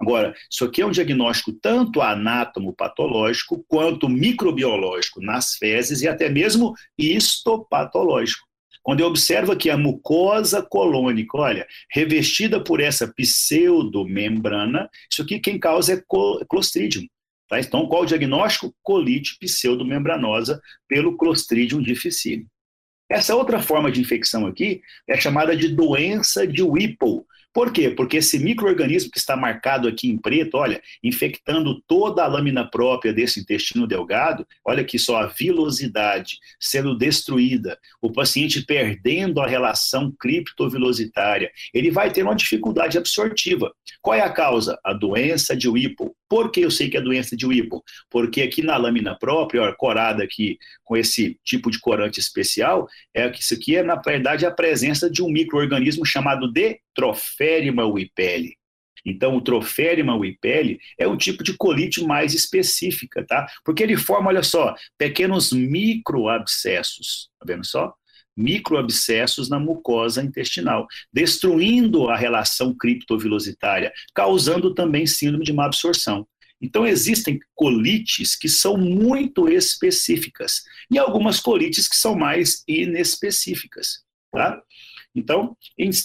[0.00, 6.74] Agora, isso aqui é um diagnóstico tanto anátomo-patológico quanto microbiológico nas fezes e até mesmo
[6.96, 8.49] histopatológico.
[8.82, 15.58] Quando eu observo que a mucosa colônica, olha, revestida por essa pseudomembrana, isso aqui quem
[15.58, 16.02] causa é
[16.48, 17.06] clostridium.
[17.48, 17.58] Tá?
[17.58, 18.74] Então, qual o diagnóstico?
[18.82, 22.46] Colite pseudomembranosa pelo Clostridium difficile.
[23.10, 27.24] Essa outra forma de infecção aqui é chamada de doença de Whipple.
[27.52, 27.90] Por quê?
[27.90, 33.12] Porque esse microorganismo que está marcado aqui em preto, olha, infectando toda a lâmina própria
[33.12, 40.14] desse intestino delgado, olha aqui só a vilosidade sendo destruída, o paciente perdendo a relação
[40.18, 43.72] criptovilositária, ele vai ter uma dificuldade absortiva.
[44.00, 44.78] Qual é a causa?
[44.84, 46.10] A doença de Whipple.
[46.28, 47.80] Por que eu sei que é doença de Whipple?
[48.08, 53.28] Porque aqui na lâmina própria, ó, corada aqui com esse tipo de corante especial, é
[53.28, 56.78] que isso aqui é na verdade a presença de um microorganismo chamado de
[57.40, 58.54] Troférima whippelli.
[59.04, 63.46] Então, o Troférima whippelli é um tipo de colite mais específica, tá?
[63.64, 67.94] Porque ele forma, olha só, pequenos microabscessos, tá vendo só?
[68.36, 76.26] microabscessos na mucosa intestinal, destruindo a relação criptovilositária, causando também síndrome de má absorção.
[76.60, 84.02] Então, existem colites que são muito específicas e algumas colites que são mais inespecíficas.
[84.32, 84.62] Tá?
[85.14, 85.56] Então,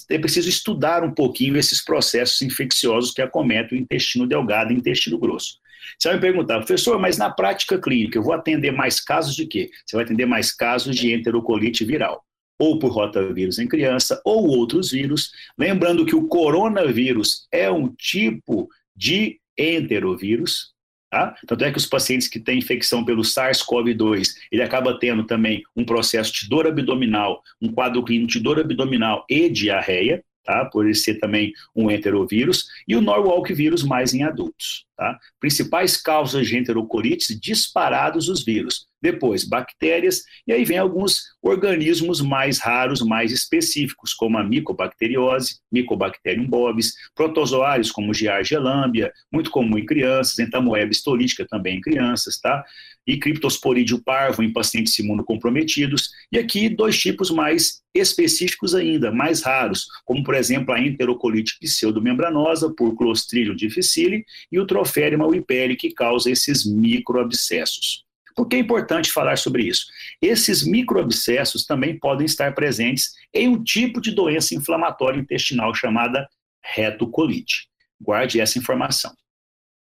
[0.10, 4.80] é preciso estudar um pouquinho esses processos infecciosos que acometem o intestino delgado e o
[4.80, 5.60] intestino grosso.
[6.00, 9.46] Você vai me perguntar, professor, mas na prática clínica eu vou atender mais casos de
[9.46, 9.70] quê?
[9.86, 12.24] Você vai atender mais casos de enterocolite viral,
[12.60, 15.32] ou por rotavírus em criança, ou outros vírus.
[15.58, 20.75] Lembrando que o coronavírus é um tipo de enterovírus,
[21.16, 21.34] Tá?
[21.48, 25.86] Tanto é que os pacientes que têm infecção pelo SARS-CoV-2, ele acaba tendo também um
[25.86, 30.66] processo de dor abdominal, um quadro clínico de dor abdominal e diarreia, tá?
[30.66, 34.86] por ele ser também um enterovírus, e o Norwalk vírus mais em adultos.
[34.98, 35.18] Tá?
[35.40, 38.86] Principais causas de enterocolites, disparados os vírus.
[39.06, 46.48] Depois bactérias, e aí vem alguns organismos mais raros, mais específicos, como a micobacteriose, Mycobacterium
[46.48, 52.64] bovis, protozoários como Giardia lambia, muito comum em crianças, entamoeba histolítica também em crianças, tá?
[53.06, 59.86] E criptosporídeo parvo em pacientes imunocomprometidos, e aqui dois tipos mais específicos ainda, mais raros,
[60.04, 66.32] como por exemplo a enterocolite pseudomembranosa por Clostridium difficile e o Tropherium wiperi que causa
[66.32, 68.05] esses microabscessos.
[68.36, 69.86] Por que é importante falar sobre isso?
[70.22, 76.28] Esses microabscessos também podem estar presentes em um tipo de doença inflamatória intestinal chamada
[76.62, 77.70] retocolite.
[78.02, 79.16] Guarde essa informação.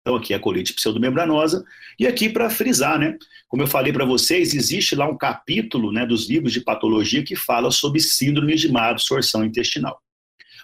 [0.01, 1.65] Então, aqui é a colite pseudomembranosa.
[1.99, 3.17] E aqui, para frisar, né?
[3.49, 7.37] Como eu falei para vocês, existe lá um capítulo né, dos livros de patologia que
[7.37, 10.01] fala sobre síndrome de má absorção intestinal.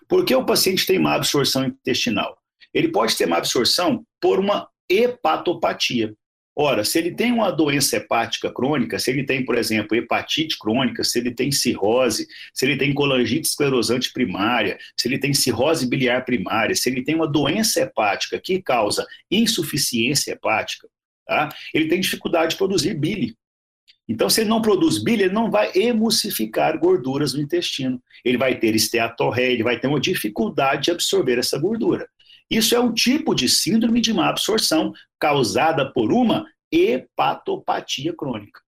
[0.08, 2.38] Por que o paciente tem má absorção intestinal?
[2.72, 6.14] Ele pode ter má absorção por uma hepatopatia.
[6.58, 11.04] Ora, se ele tem uma doença hepática crônica, se ele tem, por exemplo, hepatite crônica,
[11.04, 16.24] se ele tem cirrose, se ele tem colangite esclerosante primária, se ele tem cirrose biliar
[16.24, 20.88] primária, se ele tem uma doença hepática que causa insuficiência hepática,
[21.26, 21.50] tá?
[21.74, 23.36] ele tem dificuldade de produzir bile.
[24.08, 28.00] Então, se ele não produz bile, ele não vai emulsificar gorduras no intestino.
[28.24, 32.08] Ele vai ter esteatorreia, ele vai ter uma dificuldade de absorver essa gordura.
[32.50, 38.60] Isso é um tipo de síndrome de má absorção causada por uma hepatopatia crônica.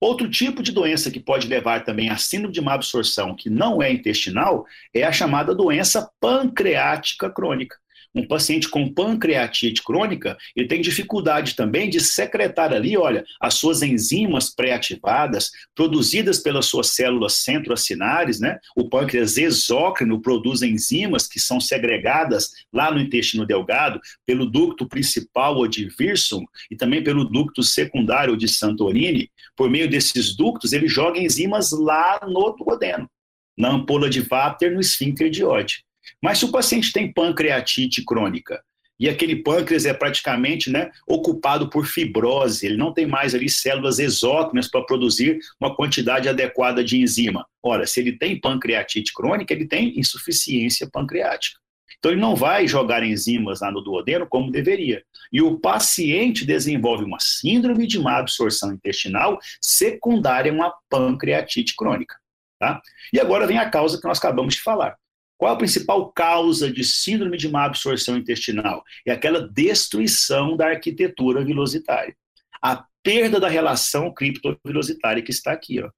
[0.00, 3.80] Outro tipo de doença que pode levar também a síndrome de má absorção, que não
[3.80, 7.81] é intestinal, é a chamada doença pancreática crônica
[8.14, 13.82] um paciente com pancreatite crônica, ele tem dificuldade também de secretar ali, olha, as suas
[13.82, 18.58] enzimas pré-ativadas, produzidas pelas suas células centroacinares, né?
[18.76, 25.56] O pâncreas exócrino produz enzimas que são segregadas lá no intestino delgado pelo ducto principal
[25.56, 29.30] ou de Wirsung e também pelo ducto secundário de Santorini.
[29.56, 33.08] Por meio desses ductos, ele joga enzimas lá no duodeno,
[33.56, 35.84] na ampola de Vater, no esfíncter de Oddi.
[36.22, 38.62] Mas se o paciente tem pancreatite crônica
[38.98, 43.98] e aquele pâncreas é praticamente né, ocupado por fibrose, ele não tem mais ali células
[43.98, 47.44] exócrinas para produzir uma quantidade adequada de enzima.
[47.62, 51.58] Ora, se ele tem pancreatite crônica, ele tem insuficiência pancreática.
[51.98, 55.04] Então, ele não vai jogar enzimas lá no duodeno como deveria.
[55.32, 62.16] E o paciente desenvolve uma síndrome de má absorção intestinal secundária a uma pancreatite crônica.
[62.58, 62.80] Tá?
[63.12, 64.96] E agora vem a causa que nós acabamos de falar.
[65.42, 68.84] Qual a principal causa de síndrome de má absorção intestinal?
[69.04, 72.14] É aquela destruição da arquitetura vilositária.
[72.62, 75.82] A perda da relação criptovilositária que está aqui.
[75.82, 75.90] Ó.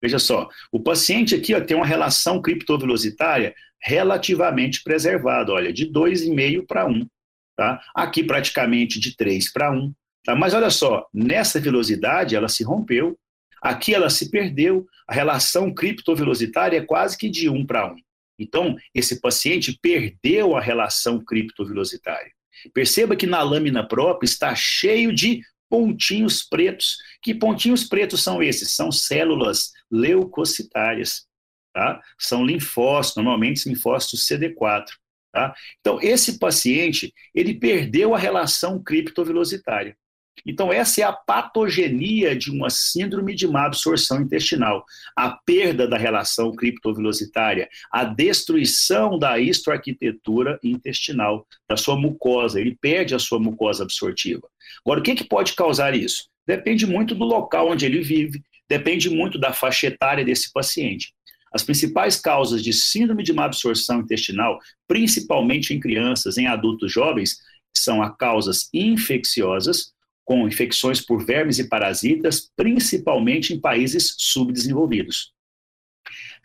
[0.00, 6.66] Veja só, o paciente aqui ó, tem uma relação criptovilositária relativamente preservada, olha, de 2,5
[6.66, 7.06] para 1.
[7.54, 7.78] Tá?
[7.94, 9.92] Aqui praticamente de 3 para 1.
[10.24, 10.34] Tá?
[10.34, 13.14] Mas olha só, nessa velocidade ela se rompeu,
[13.60, 18.05] aqui ela se perdeu, a relação criptovilositária é quase que de 1 para 1.
[18.38, 22.32] Então, esse paciente perdeu a relação criptovilositária.
[22.72, 26.96] Perceba que na lâmina própria está cheio de pontinhos pretos.
[27.22, 28.74] Que pontinhos pretos são esses?
[28.74, 31.26] São células leucocitárias.
[31.74, 32.00] Tá?
[32.18, 34.86] São linfócitos, normalmente linfócitos CD4.
[35.32, 35.54] Tá?
[35.80, 39.96] Então, esse paciente, ele perdeu a relação criptovilositária.
[40.44, 44.84] Então, essa é a patogenia de uma síndrome de má absorção intestinal.
[45.16, 52.60] A perda da relação criptovilositária, a destruição da histoarquitetura intestinal, da sua mucosa.
[52.60, 54.48] Ele perde a sua mucosa absortiva.
[54.84, 56.28] Agora, o que, que pode causar isso?
[56.46, 61.12] Depende muito do local onde ele vive, depende muito da faixa etária desse paciente.
[61.52, 67.38] As principais causas de síndrome de má absorção intestinal, principalmente em crianças, em adultos jovens,
[67.74, 69.92] são as causas infecciosas,
[70.26, 75.32] com infecções por vermes e parasitas, principalmente em países subdesenvolvidos.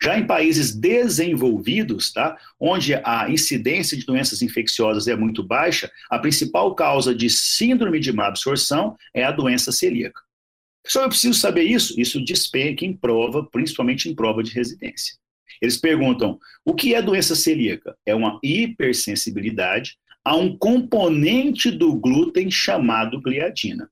[0.00, 6.18] Já em países desenvolvidos, tá, onde a incidência de doenças infecciosas é muito baixa, a
[6.18, 10.20] principal causa de síndrome de má absorção é a doença celíaca.
[10.86, 12.00] Só eu preciso saber isso?
[12.00, 15.16] Isso despenca em prova, principalmente em prova de residência.
[15.60, 17.96] Eles perguntam: o que é doença celíaca?
[18.06, 23.88] É uma hipersensibilidade a um componente do glúten chamado gliadina.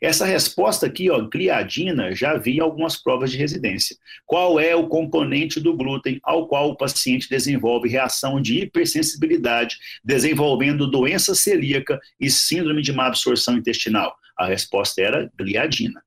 [0.00, 3.96] Essa resposta aqui, ó, gliadina, já vi em algumas provas de residência.
[4.26, 10.90] Qual é o componente do glúten ao qual o paciente desenvolve reação de hipersensibilidade, desenvolvendo
[10.90, 14.14] doença celíaca e síndrome de má absorção intestinal?
[14.36, 16.02] A resposta era gliadina.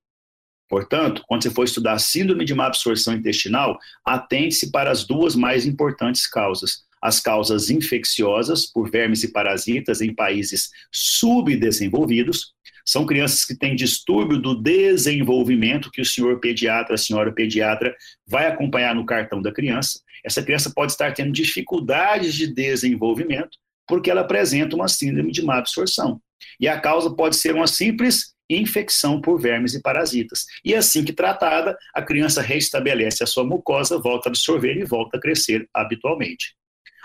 [0.70, 5.66] Portanto, quando você for estudar síndrome de má absorção intestinal, atente-se para as duas mais
[5.66, 12.54] importantes causas: as causas infecciosas por vermes e parasitas em países subdesenvolvidos.
[12.86, 17.96] São crianças que têm distúrbio do desenvolvimento, que o senhor pediatra, a senhora pediatra,
[18.28, 20.00] vai acompanhar no cartão da criança.
[20.24, 25.58] Essa criança pode estar tendo dificuldades de desenvolvimento, porque ela apresenta uma síndrome de má
[25.58, 26.22] absorção.
[26.60, 30.46] E a causa pode ser uma simples infecção por vermes e parasitas.
[30.64, 35.18] E assim que tratada, a criança restabelece a sua mucosa, volta a absorver e volta
[35.18, 36.56] a crescer habitualmente.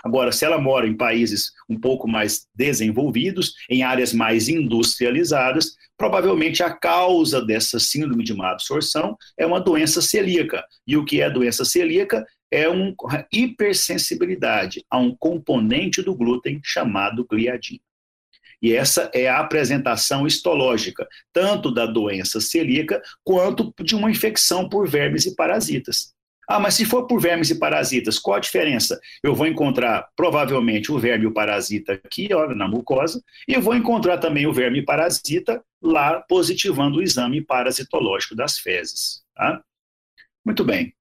[0.07, 6.63] Agora, se ela mora em países um pouco mais desenvolvidos, em áreas mais industrializadas, provavelmente
[6.63, 10.63] a causa dessa síndrome de má absorção é uma doença celíaca.
[10.87, 12.25] E o que é doença celíaca?
[12.49, 12.95] É uma
[13.33, 17.81] hipersensibilidade a um componente do glúten chamado gliadina.
[18.61, 24.87] E essa é a apresentação histológica, tanto da doença celíaca quanto de uma infecção por
[24.87, 26.15] vermes e parasitas.
[26.47, 28.99] Ah, mas se for por vermes e parasitas, qual a diferença?
[29.21, 33.75] Eu vou encontrar provavelmente o verme e o parasita aqui, olha, na mucosa, e vou
[33.75, 39.23] encontrar também o verme e parasita lá positivando o exame parasitológico das fezes.
[39.35, 39.61] Tá?
[40.45, 40.93] Muito bem.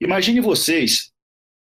[0.00, 1.12] Imagine vocês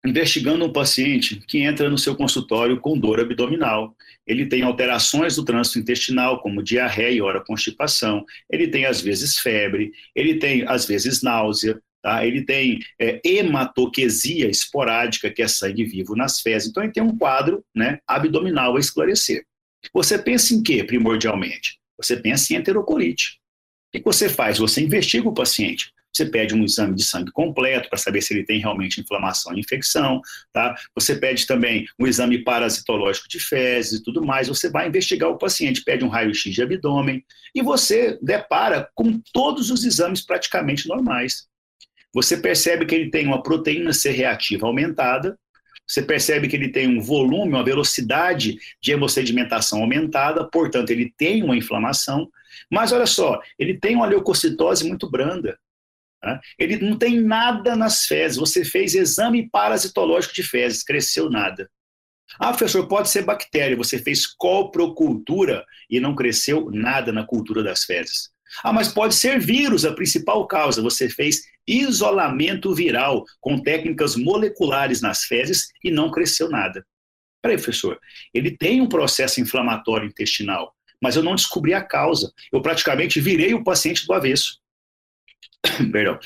[0.04, 3.96] investigando um paciente que entra no seu consultório com dor abdominal.
[4.26, 8.24] Ele tem alterações do trânsito intestinal, como diarreia e hora constipação.
[8.50, 9.92] Ele tem, às vezes, febre.
[10.14, 11.80] Ele tem, às vezes, náusea.
[12.02, 12.24] Tá?
[12.24, 16.68] Ele tem é, hematoquesia esporádica, que é sangue vivo nas fezes.
[16.68, 19.44] Então, ele tem um quadro né, abdominal a esclarecer.
[19.92, 21.78] Você pensa em quê, primordialmente?
[21.96, 23.38] Você pensa em enterocolite.
[23.88, 24.58] O que você faz?
[24.58, 25.92] Você investiga o paciente.
[26.12, 29.60] Você pede um exame de sangue completo para saber se ele tem realmente inflamação e
[29.60, 30.20] infecção,
[30.52, 30.74] tá?
[30.94, 34.48] Você pede também um exame parasitológico de fezes e tudo mais.
[34.48, 39.70] Você vai investigar o paciente, pede um raio-x de abdômen e você depara com todos
[39.70, 41.46] os exames praticamente normais.
[42.14, 45.38] Você percebe que ele tem uma proteína C reativa aumentada,
[45.88, 51.42] você percebe que ele tem um volume, uma velocidade de hemossedimentação aumentada, portanto, ele tem
[51.42, 52.28] uma inflamação.
[52.70, 55.58] Mas olha só, ele tem uma leucocitose muito branda.
[56.22, 56.38] Né?
[56.58, 58.36] Ele não tem nada nas fezes.
[58.36, 61.70] Você fez exame parasitológico de fezes, cresceu nada.
[62.38, 63.76] Ah, professor, pode ser bactéria.
[63.76, 68.30] Você fez coprocultura e não cresceu nada na cultura das fezes.
[68.62, 70.82] Ah, mas pode ser vírus, a principal causa.
[70.82, 76.84] Você fez isolamento viral com técnicas moleculares nas fezes e não cresceu nada.
[77.42, 77.98] Peraí, professor,
[78.32, 82.32] ele tem um processo inflamatório intestinal, mas eu não descobri a causa.
[82.52, 84.58] Eu praticamente virei o paciente do avesso.
[85.92, 86.18] Perdão.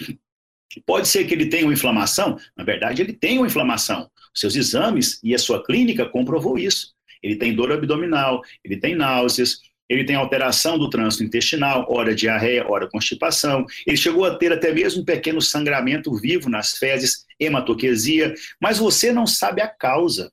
[0.86, 4.10] Pode ser que ele tenha uma inflamação, na verdade, ele tem uma inflamação.
[4.34, 6.94] Seus exames e a sua clínica comprovou isso.
[7.22, 12.66] Ele tem dor abdominal, ele tem náuseas, ele tem alteração do trânsito intestinal, hora diarreia,
[12.66, 13.66] hora constipação.
[13.86, 19.12] Ele chegou a ter até mesmo um pequeno sangramento vivo nas fezes, hematoquesia, mas você
[19.12, 20.32] não sabe a causa.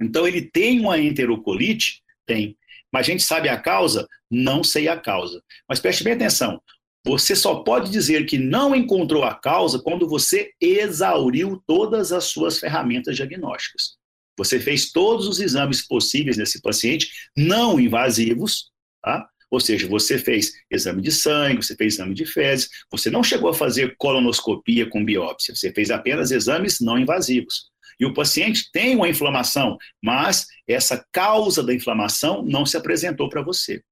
[0.00, 2.02] Então, ele tem uma enterocolite?
[2.24, 2.56] Tem.
[2.92, 4.06] Mas a gente sabe a causa?
[4.30, 5.42] Não sei a causa.
[5.68, 6.62] Mas preste bem atenção:
[7.04, 12.58] você só pode dizer que não encontrou a causa quando você exauriu todas as suas
[12.58, 13.97] ferramentas diagnósticas.
[14.38, 18.70] Você fez todos os exames possíveis nesse paciente, não invasivos,
[19.02, 19.28] tá?
[19.50, 23.50] Ou seja, você fez exame de sangue, você fez exame de fezes, você não chegou
[23.50, 27.68] a fazer colonoscopia com biópsia, você fez apenas exames não invasivos.
[27.98, 33.42] E o paciente tem uma inflamação, mas essa causa da inflamação não se apresentou para
[33.42, 33.82] você.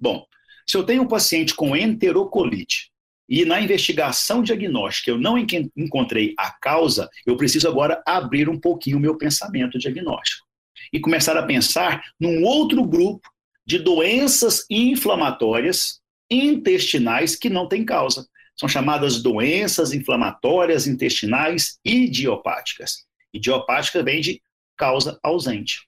[0.00, 0.24] Bom,
[0.66, 2.90] se eu tenho um paciente com enterocolite
[3.28, 5.36] e na investigação diagnóstica eu não
[5.76, 10.46] encontrei a causa, eu preciso agora abrir um pouquinho o meu pensamento diagnóstico
[10.92, 13.28] e começar a pensar num outro grupo
[13.66, 18.26] de doenças inflamatórias intestinais que não têm causa.
[18.56, 23.04] São chamadas doenças inflamatórias intestinais idiopáticas.
[23.32, 24.40] Idiopática vem de
[24.76, 25.86] causa ausente.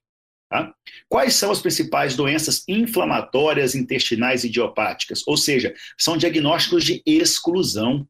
[0.49, 0.73] Tá?
[1.09, 5.23] Quais são as principais doenças inflamatórias intestinais idiopáticas?
[5.27, 8.09] Ou seja, são diagnósticos de exclusão.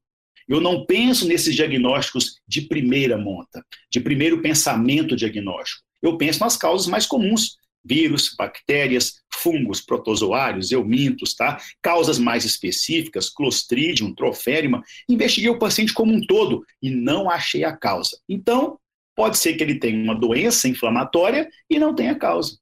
[0.48, 5.82] Eu não penso nesses diagnósticos de primeira monta, de primeiro pensamento diagnóstico.
[6.00, 11.60] Eu penso nas causas mais comuns: vírus, bactérias, fungos, protozoários, eumintos, tá?
[11.82, 14.82] Causas mais específicas, clostridium, troférima.
[15.08, 18.16] Investiguei o paciente como um todo e não achei a causa.
[18.28, 18.78] Então,
[19.18, 22.56] Pode ser que ele tenha uma doença inflamatória e não tenha causa.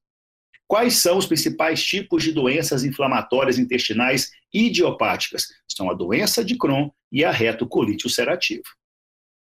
[0.66, 5.48] Quais são os principais tipos de doenças inflamatórias intestinais idiopáticas?
[5.68, 8.62] São a doença de Crohn e a retocolite ulcerativa.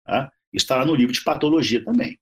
[0.05, 0.31] Tá?
[0.53, 2.17] Está lá no livro de patologia também.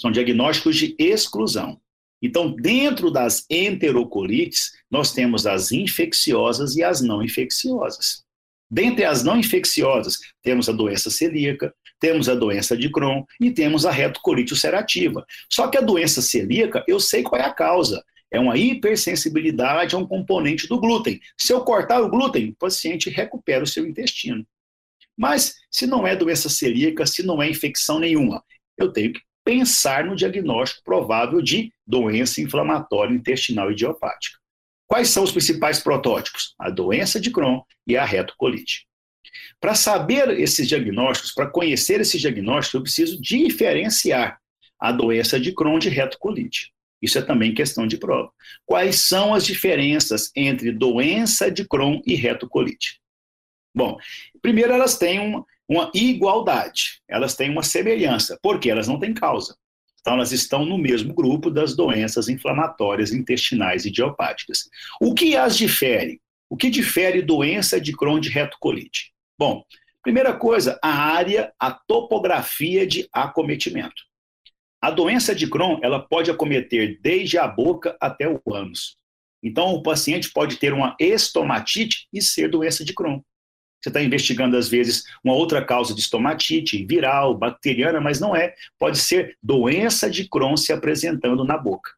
[0.00, 1.80] São diagnósticos de exclusão.
[2.22, 8.24] Então, dentro das enterocolites, nós temos as infecciosas e as não infecciosas.
[8.70, 13.86] Dentre as não infecciosas, temos a doença celíaca, temos a doença de Crohn e temos
[13.86, 15.24] a retocolite ulcerativa.
[15.50, 18.04] Só que a doença celíaca, eu sei qual é a causa.
[18.30, 21.18] É uma hipersensibilidade a um componente do glúten.
[21.36, 24.46] Se eu cortar o glúten, o paciente recupera o seu intestino.
[25.16, 28.44] Mas se não é doença celíaca, se não é infecção nenhuma,
[28.76, 34.37] eu tenho que pensar no diagnóstico provável de doença inflamatória intestinal idiopática.
[34.88, 36.54] Quais são os principais protótipos?
[36.58, 38.86] A doença de Crohn e a retocolite.
[39.60, 44.40] Para saber esses diagnósticos, para conhecer esses diagnósticos, eu preciso diferenciar
[44.80, 46.72] a doença de Crohn de retocolite.
[47.02, 48.32] Isso é também questão de prova.
[48.64, 53.00] Quais são as diferenças entre doença de Crohn e retocolite?
[53.74, 53.98] Bom,
[54.40, 59.54] primeiro elas têm uma, uma igualdade, elas têm uma semelhança, porque elas não têm causa.
[60.00, 64.68] Então, elas estão no mesmo grupo das doenças inflamatórias intestinais idiopáticas.
[65.00, 66.20] O que as difere?
[66.50, 69.12] O que difere doença de Crohn de retocolite?
[69.38, 69.62] Bom,
[70.02, 74.02] primeira coisa, a área, a topografia de acometimento.
[74.80, 78.96] A doença de Crohn, ela pode acometer desde a boca até o ânus.
[79.42, 83.20] Então, o paciente pode ter uma estomatite e ser doença de Crohn.
[83.80, 88.54] Você está investigando, às vezes, uma outra causa de estomatite, viral, bacteriana, mas não é.
[88.78, 91.92] Pode ser doença de Crohn se apresentando na boca.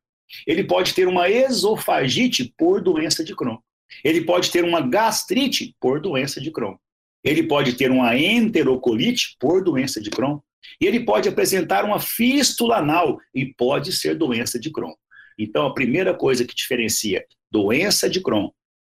[0.47, 3.57] Ele pode ter uma esofagite por doença de Crohn.
[4.05, 6.77] Ele pode ter uma gastrite por doença de Crohn.
[7.25, 10.39] Ele pode ter uma enterocolite por doença de Crohn.
[10.81, 14.95] E ele pode apresentar uma fístula anal e pode ser doença de Crohn.
[15.39, 18.51] Então, a primeira coisa que diferencia doença de Crohn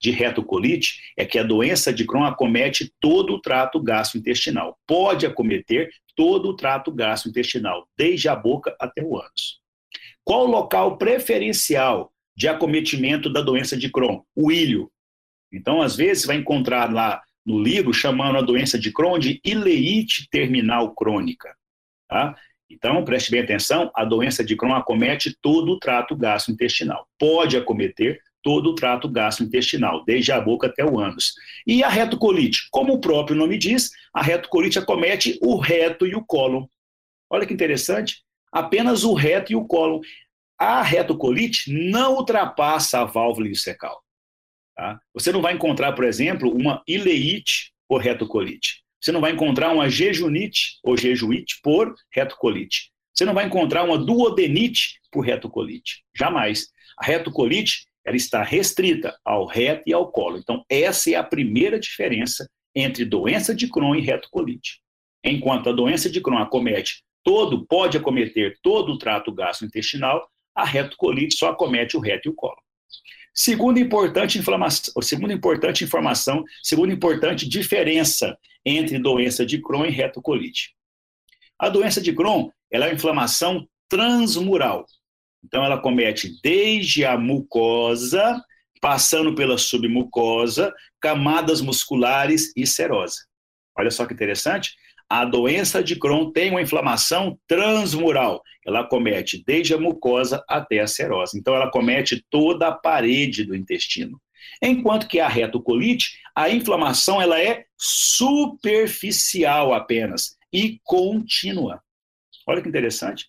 [0.05, 4.79] de retocolite é que a doença de Crohn acomete todo o trato gastrointestinal.
[4.87, 9.63] Pode acometer todo o trato gastrointestinal, desde a boca até o ânus.
[10.23, 14.21] Qual o local preferencial de acometimento da doença de Crohn?
[14.37, 14.91] O ilho.
[15.51, 20.29] Então, às vezes, vai encontrar lá no livro chamando a doença de Crohn de ileite
[20.29, 21.57] terminal crônica.
[22.07, 22.37] Tá?
[22.69, 27.09] Então, preste bem atenção, a doença de Crohn acomete todo o trato gastrointestinal.
[27.19, 31.33] Pode acometer todo o trato gastrointestinal, desde a boca até o ânus.
[31.67, 32.69] E a retocolite?
[32.71, 36.67] Como o próprio nome diz, a retocolite acomete o reto e o cólon.
[37.31, 38.19] Olha que interessante,
[38.53, 40.01] apenas o reto e o cólon.
[40.59, 44.05] A retocolite não ultrapassa a válvula iliocecal.
[44.77, 45.01] Tá?
[45.15, 48.85] Você não vai encontrar, por exemplo, uma ileite por retocolite.
[49.01, 52.91] Você não vai encontrar uma jejunite ou jejuíte por retocolite.
[53.15, 56.05] Você não vai encontrar uma duodenite por retocolite.
[56.15, 56.69] Jamais.
[56.99, 60.39] A retocolite ela está restrita ao reto e ao colo.
[60.39, 64.81] Então, essa é a primeira diferença entre doença de Crohn e retocolite.
[65.25, 71.37] Enquanto a doença de Crohn acomete todo, pode acometer todo o trato gastrointestinal, a retocolite
[71.37, 72.59] só acomete o reto e o colo.
[73.33, 80.75] Segunda importante inflamação, segunda importante informação, segunda importante diferença entre doença de Crohn e retocolite.
[81.59, 84.87] A doença de Crohn, ela é uma inflamação transmural.
[85.45, 88.43] Então, ela comete desde a mucosa,
[88.81, 93.19] passando pela submucosa, camadas musculares e serose.
[93.77, 94.75] Olha só que interessante.
[95.09, 98.43] A doença de Crohn tem uma inflamação transmural.
[98.67, 101.39] Ela comete desde a mucosa até a serose.
[101.39, 104.21] Então, ela comete toda a parede do intestino.
[104.63, 111.83] Enquanto que a retocolite, a inflamação ela é superficial apenas e contínua.
[112.47, 113.27] Olha que interessante.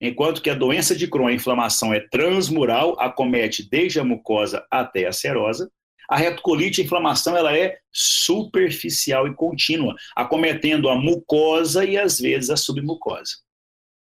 [0.00, 5.06] Enquanto que a doença de Crohn, a inflamação é transmural, acomete desde a mucosa até
[5.06, 5.70] a serosa.
[6.08, 12.50] A retocolite, a inflamação, ela é superficial e contínua, acometendo a mucosa e às vezes
[12.50, 13.36] a submucosa.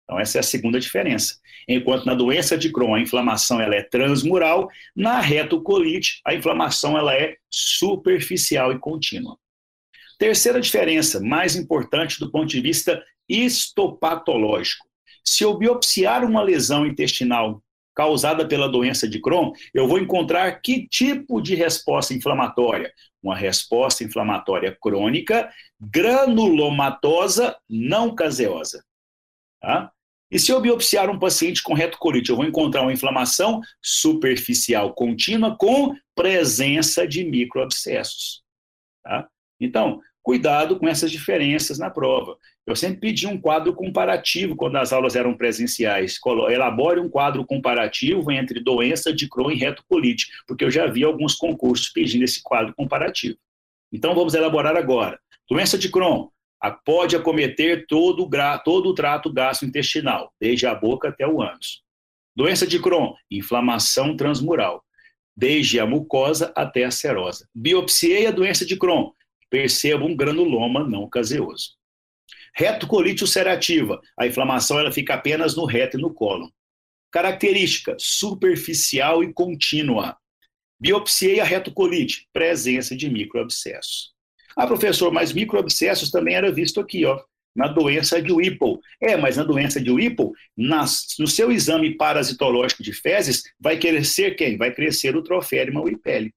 [0.04, 1.38] Então essa é a segunda diferença.
[1.68, 7.14] Enquanto na doença de Crohn a inflamação ela é transmural, na retocolite a inflamação ela
[7.14, 9.38] é superficial e contínua.
[10.18, 14.89] Terceira diferença, mais importante do ponto de vista histopatológico.
[15.30, 17.62] Se eu biopsiar uma lesão intestinal
[17.94, 22.92] causada pela doença de Crohn, eu vou encontrar que tipo de resposta inflamatória?
[23.22, 25.48] Uma resposta inflamatória crônica,
[25.80, 28.84] granulomatosa, não caseosa.
[29.62, 29.92] Tá?
[30.32, 35.56] E se eu biopsiar um paciente com retocolite, eu vou encontrar uma inflamação superficial contínua
[35.56, 38.42] com presença de microabscessos.
[39.04, 39.30] Tá?
[39.60, 42.36] Então, cuidado com essas diferenças na prova.
[42.70, 46.20] Eu sempre pedi um quadro comparativo quando as aulas eram presenciais.
[46.52, 51.34] Elabore um quadro comparativo entre doença de Crohn e retocolite, porque eu já vi alguns
[51.34, 53.40] concursos pedindo esse quadro comparativo.
[53.92, 55.20] Então vamos elaborar agora.
[55.50, 56.28] Doença de Crohn
[56.86, 58.30] pode acometer todo o,
[58.64, 61.82] todo o trato gastrointestinal, desde a boca até o ânus.
[62.36, 64.84] Doença de Crohn, inflamação transmural,
[65.36, 67.50] desde a mucosa até a serosa.
[67.52, 69.10] Biopsiei a doença de Crohn,
[69.50, 71.79] percebo um granuloma não caseoso.
[72.56, 76.50] Retocolite ulcerativa, a inflamação ela fica apenas no reto e no cólon.
[77.12, 80.18] Característica, superficial e contínua.
[80.80, 84.14] Biopsia e a retocolite, presença de microabscessos.
[84.56, 87.22] Ah, professor, mas microabscessos também era visto aqui, ó,
[87.56, 88.80] na doença de Whipple.
[89.02, 94.36] É, mas na doença de Whipple, nas, no seu exame parasitológico de fezes, vai crescer
[94.36, 94.58] quem?
[94.58, 96.34] Vai crescer o troférima whippelli.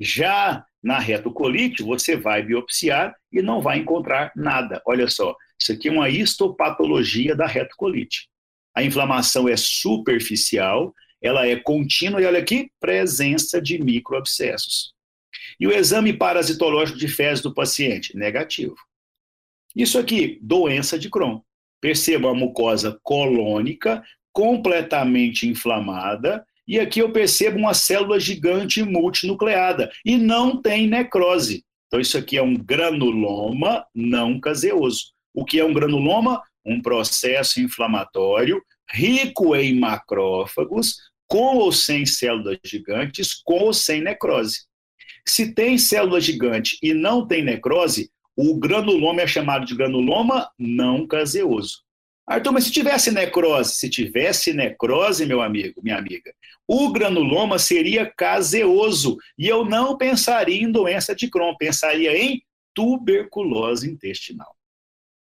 [0.00, 4.80] Já na retocolite, você vai biopsiar e não vai encontrar nada.
[4.86, 8.28] Olha só, isso aqui é uma histopatologia da retocolite.
[8.74, 14.92] A inflamação é superficial, ela é contínua e olha aqui, presença de microabscessos.
[15.58, 18.16] E o exame parasitológico de fezes do paciente?
[18.16, 18.76] Negativo.
[19.74, 21.40] Isso aqui, doença de Crohn.
[21.80, 24.02] Perceba a mucosa colônica
[24.32, 31.64] completamente inflamada e aqui eu percebo uma célula gigante multinucleada e não tem necrose.
[31.86, 35.12] Então, isso aqui é um granuloma não caseoso.
[35.34, 36.42] O que é um granuloma?
[36.66, 40.96] Um processo inflamatório rico em macrófagos,
[41.26, 44.60] com ou sem células gigantes, com ou sem necrose.
[45.26, 51.06] Se tem célula gigante e não tem necrose, o granuloma é chamado de granuloma não
[51.06, 51.82] caseoso.
[52.28, 56.30] Arthur, mas se tivesse necrose, se tivesse necrose, meu amigo, minha amiga,
[56.66, 62.42] o granuloma seria caseoso e eu não pensaria em doença de Crohn, pensaria em
[62.74, 64.54] tuberculose intestinal.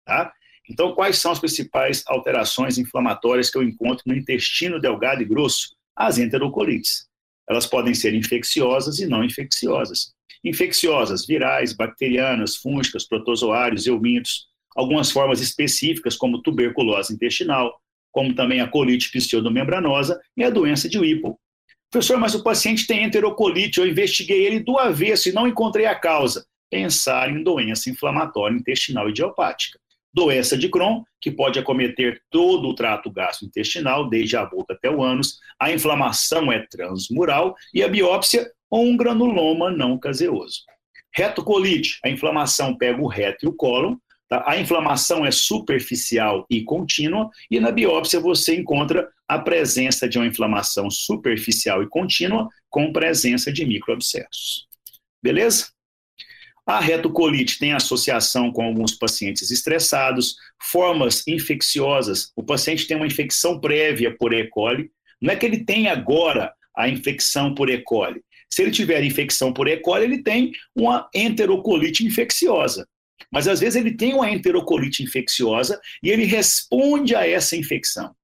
[0.04, 0.34] Tá?
[0.68, 5.76] Então, quais são as principais alterações inflamatórias que eu encontro no intestino delgado e grosso?
[5.96, 7.08] As enterocolites.
[7.48, 10.14] Elas podem ser infecciosas e não infecciosas.
[10.44, 14.48] Infecciosas, virais, bacterianas, fúngicas, protozoários, eumintos,
[14.78, 21.00] algumas formas específicas, como tuberculose intestinal, como também a colite pseudomembranosa e a doença de
[21.00, 21.34] Whipple.
[21.90, 25.96] Professor, mas o paciente tem enterocolite, eu investiguei ele do avesso e não encontrei a
[25.96, 26.46] causa.
[26.70, 29.80] Pensar em doença inflamatória intestinal idiopática.
[30.14, 35.02] Doença de Crohn, que pode acometer todo o trato gastrointestinal, desde a boca até o
[35.02, 35.40] ânus.
[35.60, 40.62] A inflamação é transmural e a biópsia ou um granuloma não caseoso.
[41.14, 43.96] Retocolite, a inflamação pega o reto e o cólon,
[44.30, 44.44] Tá?
[44.46, 50.28] A inflamação é superficial e contínua, e na biópsia você encontra a presença de uma
[50.28, 54.68] inflamação superficial e contínua com presença de microabscessos.
[55.22, 55.70] Beleza?
[56.66, 62.34] A retocolite tem associação com alguns pacientes estressados, formas infecciosas.
[62.36, 64.46] O paciente tem uma infecção prévia por E.
[64.50, 64.92] coli.
[65.22, 67.78] Não é que ele tem agora a infecção por E.
[67.82, 68.22] coli.
[68.50, 69.78] Se ele tiver infecção por E.
[69.78, 72.86] coli, ele tem uma enterocolite infecciosa.
[73.32, 78.16] Mas às vezes ele tem uma enterocolite infecciosa e ele responde a essa infecção.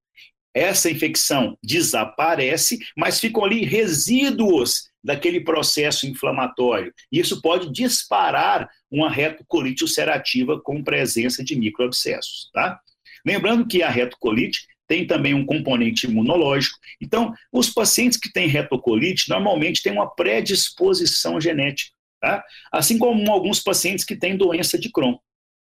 [0.54, 6.94] Essa infecção desaparece, mas ficam ali resíduos daquele processo inflamatório.
[7.12, 12.80] E isso pode disparar uma retocolite ulcerativa com presença de microabscessos, tá?
[13.26, 16.78] Lembrando que a retocolite tem também um componente imunológico.
[17.02, 21.92] Então, os pacientes que têm retocolite normalmente têm uma predisposição genética.
[22.24, 22.42] Tá?
[22.72, 25.18] Assim como alguns pacientes que têm doença de Crohn,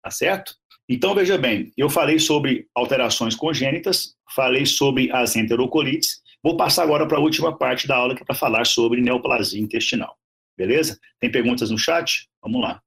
[0.02, 0.56] tá certo?
[0.88, 7.06] Então, veja bem, eu falei sobre alterações congênitas, falei sobre as enterocolites, vou passar agora
[7.06, 10.18] para a última parte da aula, que é para falar sobre neoplasia intestinal.
[10.56, 10.98] Beleza?
[11.20, 12.28] Tem perguntas no chat?
[12.42, 12.82] Vamos lá.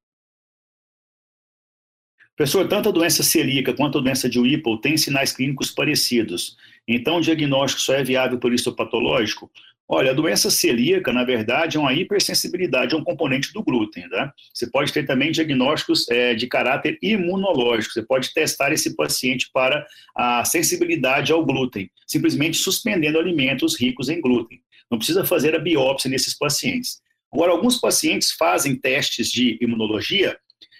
[2.36, 6.58] Professor, tanto a doença celíaca quanto a doença de Whipple têm sinais clínicos parecidos.
[6.86, 9.50] Então, o diagnóstico só é viável por histopatológico?
[9.88, 14.08] Olha, a doença celíaca, na verdade, é uma hipersensibilidade a um componente do glúten.
[14.10, 14.34] Tá?
[14.54, 17.94] Você pode ter também diagnósticos é, de caráter imunológico.
[17.94, 24.22] Você pode testar esse paciente para a sensibilidade ao glúten, simplesmente suspendendo alimentos ricos em
[24.22, 24.62] glúten.
[24.90, 27.02] Não precisa fazer a biópsia nesses pacientes.
[27.34, 30.38] Agora, alguns pacientes fazem testes de imunologia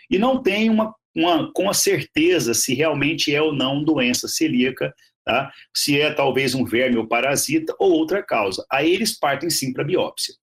[0.10, 4.94] e não têm uma, uma, com a certeza se realmente é ou não doença celíaca
[5.32, 5.52] tá?
[5.76, 8.66] se é talvez um verme ou parasita ou outra causa.
[8.72, 10.34] Aí eles partem sim para biópsia.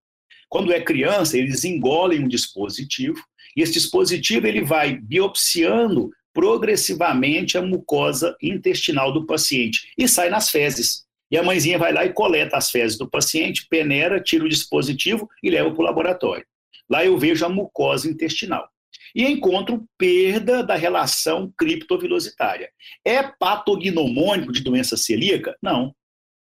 [0.49, 3.23] Quando é criança, eles engolem um dispositivo
[3.57, 10.51] e esse dispositivo ele vai biopsiando progressivamente a mucosa intestinal do paciente e sai nas
[10.51, 11.05] fezes.
[11.31, 15.29] E a mãezinha vai lá e coleta as fezes do paciente, peneira, tira o dispositivo
[15.43, 16.47] e leva para o laboratório.
[16.89, 18.67] Lá eu vejo a mucosa intestinal
[19.15, 22.71] e encontro perda da relação criptovilositária.
[23.05, 25.57] É patognomônico de doença celíaca?
[25.63, 25.95] Não.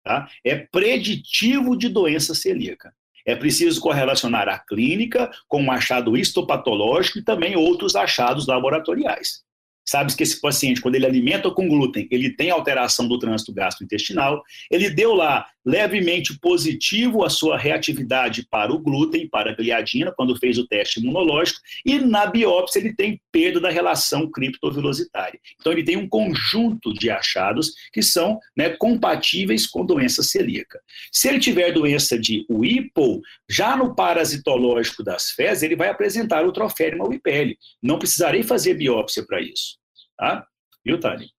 [0.04, 0.30] Tá?
[0.44, 2.94] É preditivo de doença celíaca.
[3.26, 9.44] É preciso correlacionar a clínica com um achado histopatológico e também outros achados laboratoriais.
[9.88, 14.44] Sabe que esse paciente, quando ele alimenta com glúten, ele tem alteração do trânsito gastrointestinal,
[14.72, 20.38] ele deu lá levemente positivo a sua reatividade para o glúten, para a gliadina, quando
[20.38, 25.40] fez o teste imunológico, e na biópsia ele tem perda da relação criptovelocitária.
[25.60, 30.80] Então ele tem um conjunto de achados que são né, compatíveis com doença celíaca.
[31.12, 36.52] Se ele tiver doença de Whipple, já no parasitológico das fezes, ele vai apresentar o
[36.52, 37.58] troférima Whippele.
[37.82, 39.78] Não precisarei fazer biópsia para isso.
[40.18, 40.46] Tá?
[40.86, 41.35] Viu, Tânia?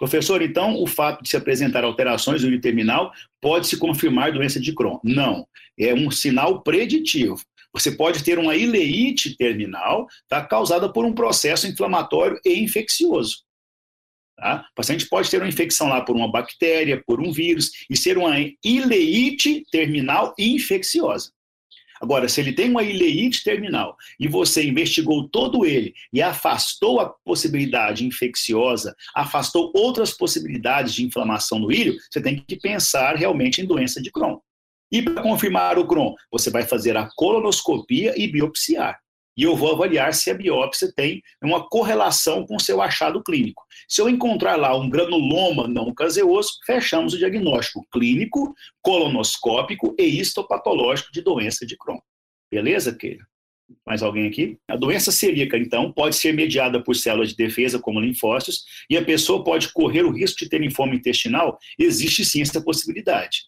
[0.00, 4.74] Professor, então o fato de se apresentar alterações no terminal pode se confirmar doença de
[4.74, 4.98] Crohn?
[5.04, 5.46] Não,
[5.78, 7.38] é um sinal preditivo.
[7.70, 13.42] Você pode ter uma ileite terminal tá, causada por um processo inflamatório e infeccioso.
[14.38, 14.66] Tá?
[14.72, 18.16] O paciente pode ter uma infecção lá por uma bactéria, por um vírus, e ser
[18.16, 21.30] uma ileite terminal infecciosa.
[22.00, 27.10] Agora, se ele tem uma ileite terminal e você investigou todo ele e afastou a
[27.24, 33.66] possibilidade infecciosa, afastou outras possibilidades de inflamação no ilho, você tem que pensar realmente em
[33.66, 34.38] doença de Crohn.
[34.90, 38.98] E para confirmar o Crohn, você vai fazer a colonoscopia e biopsiar
[39.36, 43.64] e eu vou avaliar se a biópsia tem uma correlação com o seu achado clínico.
[43.88, 51.12] Se eu encontrar lá um granuloma não caseoso, fechamos o diagnóstico clínico, colonoscópico e histopatológico
[51.12, 51.98] de doença de Crohn.
[52.50, 53.24] Beleza, Keira?
[53.86, 54.58] Mais alguém aqui?
[54.68, 59.04] A doença celíaca, então, pode ser mediada por células de defesa, como linfócitos, e a
[59.04, 61.58] pessoa pode correr o risco de ter linfoma intestinal?
[61.78, 63.42] Existe sim essa possibilidade.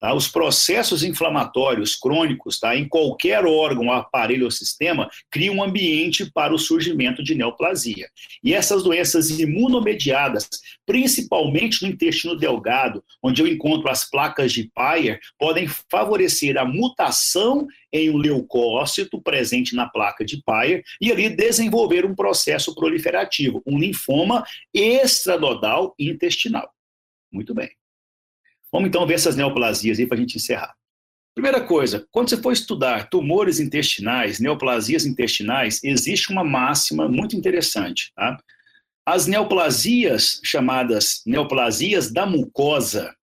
[0.00, 0.12] Tá?
[0.12, 2.76] Os processos inflamatórios crônicos, tá?
[2.76, 8.08] em qualquer órgão, aparelho ou sistema, criam um ambiente para o surgimento de neoplasia.
[8.42, 10.48] E essas doenças imunomediadas,
[10.84, 17.66] principalmente no intestino delgado, onde eu encontro as placas de Peyer, podem favorecer a mutação
[17.92, 23.78] em um leucócito presente na placa de Peyer e ali desenvolver um processo proliferativo, um
[23.78, 26.68] linfoma extranodal intestinal.
[27.32, 27.70] Muito bem.
[28.74, 30.74] Vamos então ver essas neoplasias aí para a gente encerrar.
[31.32, 38.12] Primeira coisa, quando você for estudar tumores intestinais, neoplasias intestinais, existe uma máxima muito interessante.
[38.16, 38.36] Tá?
[39.06, 43.14] As neoplasias, chamadas neoplasias da mucosa,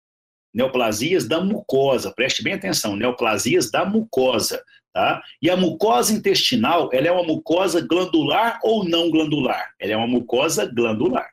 [0.54, 5.22] neoplasias da mucosa, preste bem atenção, neoplasias da mucosa, tá?
[5.42, 9.74] E a mucosa intestinal, ela é uma mucosa glandular ou não glandular?
[9.78, 11.30] Ela é uma mucosa glandular.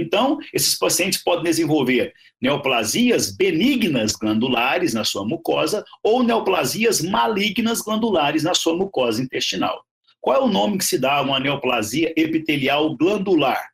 [0.00, 8.44] Então, esses pacientes podem desenvolver neoplasias benignas glandulares na sua mucosa ou neoplasias malignas glandulares
[8.44, 9.84] na sua mucosa intestinal.
[10.20, 13.70] Qual é o nome que se dá a uma neoplasia epitelial glandular?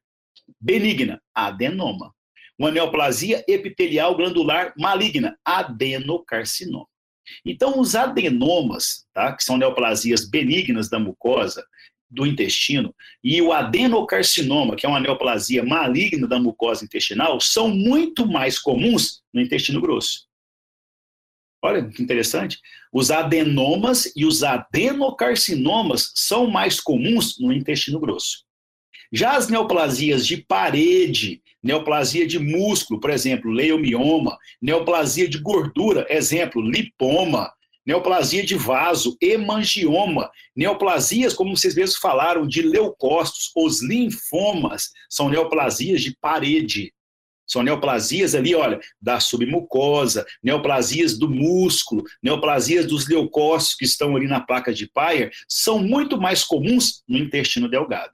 [0.59, 2.15] Benigna, adenoma.
[2.59, 6.87] Uma neoplasia epitelial glandular maligna, adenocarcinoma.
[7.45, 11.65] Então, os adenomas, tá, que são neoplasias benignas da mucosa,
[12.15, 18.27] do intestino e o adenocarcinoma, que é uma neoplasia maligna da mucosa intestinal, são muito
[18.27, 20.27] mais comuns no intestino grosso.
[21.63, 22.59] Olha que interessante.
[22.93, 28.45] Os adenomas e os adenocarcinomas são mais comuns no intestino grosso.
[29.11, 36.61] Já as neoplasias de parede, neoplasia de músculo, por exemplo, leiomioma, neoplasia de gordura, exemplo,
[36.61, 37.51] lipoma,
[37.87, 46.03] neoplasia de vaso, hemangioma, neoplasias, como vocês mesmos falaram, de leucócitos, os linfomas, são neoplasias
[46.03, 46.93] de parede.
[47.47, 54.27] São neoplasias ali, olha, da submucosa, neoplasias do músculo, neoplasias dos leucócitos que estão ali
[54.27, 58.13] na placa de Peyer, são muito mais comuns no intestino delgado.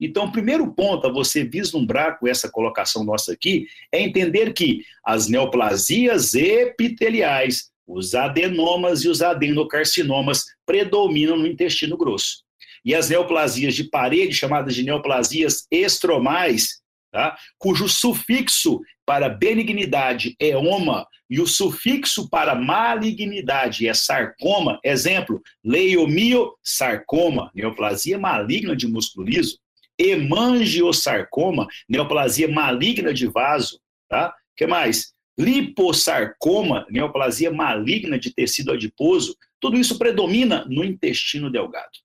[0.00, 4.82] Então, o primeiro ponto a você vislumbrar com essa colocação nossa aqui é entender que
[5.04, 12.44] as neoplasias epiteliais os adenomas e os adenocarcinomas predominam no intestino grosso.
[12.84, 16.80] E as neoplasias de parede, chamadas de neoplasias estromais,
[17.12, 17.36] tá?
[17.58, 27.50] cujo sufixo para benignidade é oma e o sufixo para malignidade é sarcoma, exemplo, leiomiosarcoma,
[27.54, 29.58] neoplasia maligna de músculo liso,
[29.98, 33.78] hemangiosarcoma, neoplasia maligna de vaso,
[34.08, 34.34] tá?
[34.56, 35.12] que mais?
[35.38, 41.98] Lipossarcoma, neoplasia maligna de tecido adiposo, tudo isso predomina no intestino delgado.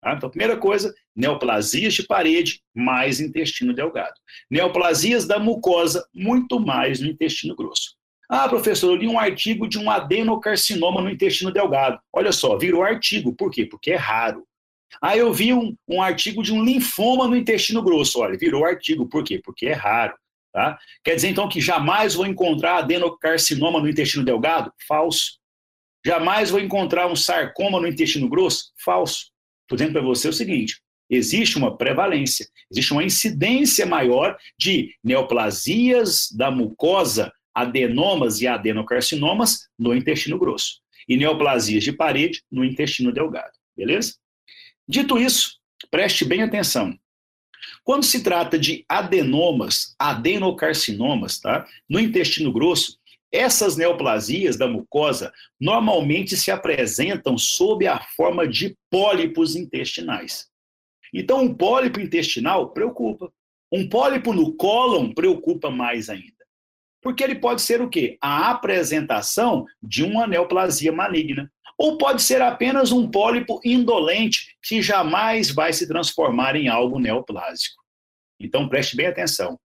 [0.00, 0.14] Tá?
[0.14, 4.14] Então, primeira coisa, neoplasias de parede, mais intestino delgado.
[4.50, 7.96] Neoplasias da mucosa, muito mais no intestino grosso.
[8.28, 11.98] Ah, professor, eu li um artigo de um adenocarcinoma no intestino delgado.
[12.12, 13.34] Olha só, virou artigo.
[13.34, 13.66] Por quê?
[13.66, 14.46] Porque é raro.
[15.00, 18.20] Ah, eu vi um, um artigo de um linfoma no intestino grosso.
[18.20, 19.06] Olha, virou artigo.
[19.06, 19.40] Por quê?
[19.42, 20.14] Porque é raro.
[20.54, 20.78] Tá?
[21.02, 24.72] Quer dizer, então, que jamais vou encontrar adenocarcinoma no intestino delgado?
[24.86, 25.32] Falso.
[26.06, 28.72] Jamais vou encontrar um sarcoma no intestino grosso?
[28.84, 29.32] Falso.
[29.62, 30.80] Estou dizendo para você o seguinte:
[31.10, 39.92] existe uma prevalência, existe uma incidência maior de neoplasias da mucosa adenomas e adenocarcinomas no
[39.92, 44.14] intestino grosso e neoplasias de parede no intestino delgado, beleza?
[44.86, 45.58] Dito isso,
[45.90, 46.96] preste bem atenção.
[47.82, 51.66] Quando se trata de adenomas, adenocarcinomas, tá?
[51.88, 52.98] No intestino grosso,
[53.32, 60.48] essas neoplasias da mucosa normalmente se apresentam sob a forma de pólipos intestinais.
[61.12, 63.32] Então, um pólipo intestinal preocupa.
[63.72, 66.32] Um pólipo no cólon preocupa mais ainda.
[67.02, 68.16] Porque ele pode ser o quê?
[68.20, 71.52] A apresentação de uma neoplasia maligna.
[71.78, 77.82] Ou pode ser apenas um pólipo indolente que jamais vai se transformar em algo neoplásico.
[78.38, 79.58] Então preste bem atenção.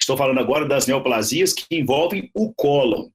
[0.00, 3.10] Estou falando agora das neoplasias que envolvem o cólon.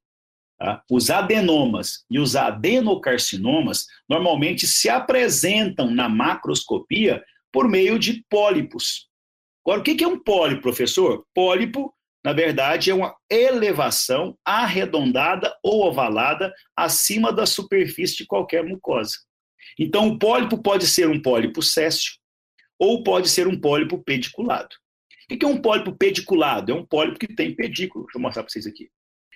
[0.57, 0.83] Tá?
[0.89, 9.09] Os adenomas e os adenocarcinomas normalmente se apresentam na macroscopia por meio de pólipos.
[9.65, 11.25] Agora, o que é um pólipo, professor?
[11.33, 11.94] Pólipo
[12.25, 19.13] na verdade, é uma elevação arredondada ou ovalada acima da superfície de qualquer mucosa.
[19.77, 22.13] Então, o pólipo pode ser um pólipo céssio
[22.79, 24.75] ou pode ser um pólipo pediculado.
[25.31, 26.71] O que é um pólipo pediculado?
[26.71, 28.05] É um pólipo que tem pedículo.
[28.05, 28.89] Deixa eu mostrar para vocês aqui.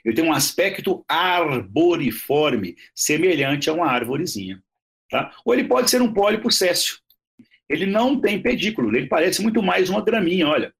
[0.03, 4.63] Ele tem um aspecto arboriforme, semelhante a uma árvorezinha.
[5.11, 5.31] Tá?
[5.45, 6.97] Ou ele pode ser um pólipo céssio.
[7.69, 10.73] Ele não tem pedículo, ele parece muito mais uma graminha, olha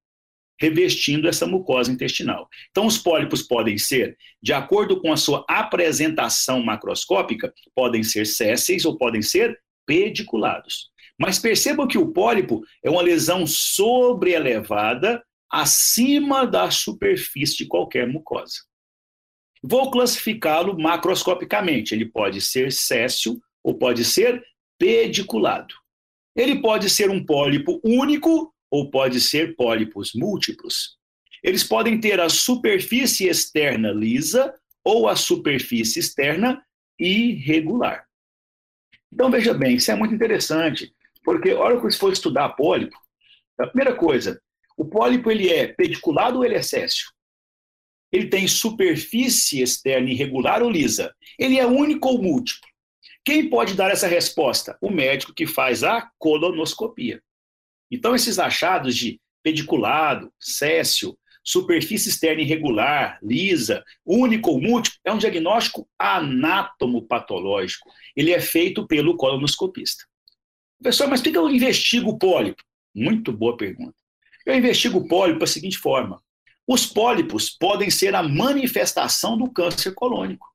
[0.60, 2.48] revestindo essa mucosa intestinal.
[2.70, 8.86] Então, os pólipos podem ser, de acordo com a sua apresentação macroscópica, podem ser sésseis
[8.86, 10.90] ou podem ser pediculados.
[11.18, 18.60] Mas percebam que o pólipo é uma lesão sobreelevada acima da superfície de qualquer mucosa.
[19.62, 21.94] Vou classificá-lo macroscopicamente.
[21.94, 24.42] Ele pode ser céssio ou pode ser
[24.78, 25.74] pediculado.
[26.36, 30.98] Ele pode ser um pólipo único ou pode ser pólipos múltiplos.
[31.44, 34.54] Eles podem ter a superfície externa lisa
[34.84, 36.64] ou a superfície externa
[37.00, 38.06] irregular.
[39.12, 40.94] Então veja bem, isso é muito interessante,
[41.24, 42.98] porque a hora que você for estudar pólipo,
[43.58, 44.42] a primeira coisa,
[44.78, 47.12] o pólipo ele é pediculado ou ele é céssio?
[48.12, 51.14] Ele tem superfície externa irregular ou lisa?
[51.38, 52.68] Ele é único ou múltiplo?
[53.24, 54.78] Quem pode dar essa resposta?
[54.82, 57.22] O médico que faz a colonoscopia.
[57.92, 65.18] Então, esses achados de pediculado, céssio, superfície externa irregular, lisa, único ou múltiplo, é um
[65.18, 67.90] diagnóstico anatomopatológico.
[68.16, 70.06] Ele é feito pelo colonoscopista.
[70.82, 72.64] Professor, mas por que eu investigo o pólipo?
[72.94, 73.96] Muito boa pergunta.
[74.46, 76.22] Eu investigo o pólipo da seguinte forma:
[76.68, 80.48] os pólipos podem ser a manifestação do câncer colônico.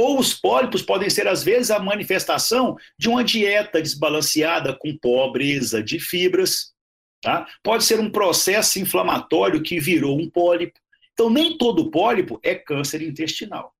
[0.00, 5.82] Ou os pólipos podem ser, às vezes, a manifestação de uma dieta desbalanceada com pobreza
[5.82, 6.72] de fibras.
[7.20, 7.46] Tá?
[7.62, 10.80] Pode ser um processo inflamatório que virou um pólipo.
[11.12, 13.74] Então, nem todo pólipo é câncer intestinal.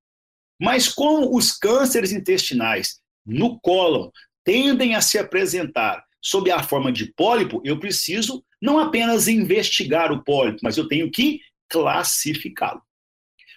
[0.61, 4.11] Mas como os cânceres intestinais no cólon
[4.45, 10.23] tendem a se apresentar sob a forma de pólipo, eu preciso não apenas investigar o
[10.23, 12.83] pólipo, mas eu tenho que classificá-lo.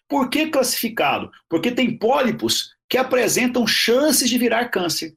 [0.08, 1.32] Por que classificá-lo?
[1.50, 5.16] Porque tem pólipos que apresentam chances de virar câncer.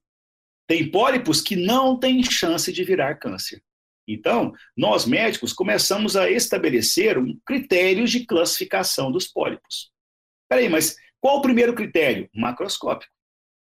[0.67, 3.63] Tem pólipos que não têm chance de virar câncer.
[4.09, 9.91] Então, nós médicos começamos a estabelecer um critério de classificação dos pólipos.
[10.49, 12.29] Peraí, mas qual o primeiro critério?
[12.35, 13.13] Macroscópico.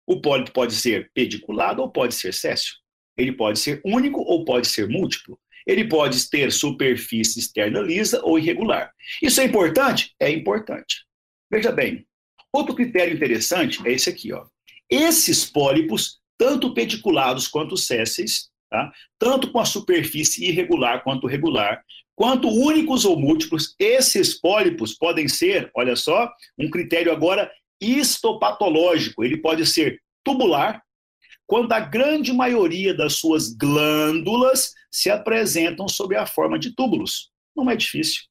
[0.06, 2.76] O pólipo pode ser pediculado ou pode ser céssio.
[3.18, 5.40] Ele pode ser único ou pode ser múltiplo.
[5.66, 8.94] Ele pode ter superfície externa lisa ou irregular.
[9.22, 10.16] Isso é importante?
[10.20, 11.07] É importante.
[11.50, 12.06] Veja bem,
[12.52, 14.34] outro critério interessante é esse aqui.
[14.34, 14.46] Ó.
[14.90, 18.92] Esses pólipos, tanto pediculados quanto sésseis, tá?
[19.18, 21.84] tanto com a superfície irregular quanto regular,
[22.16, 29.24] quanto únicos ou múltiplos, esses pólipos podem ser, olha só, um critério agora histopatológico.
[29.24, 30.82] Ele pode ser tubular,
[31.46, 37.32] quando a grande maioria das suas glândulas se apresentam sob a forma de túbulos.
[37.56, 38.24] Não é difícil.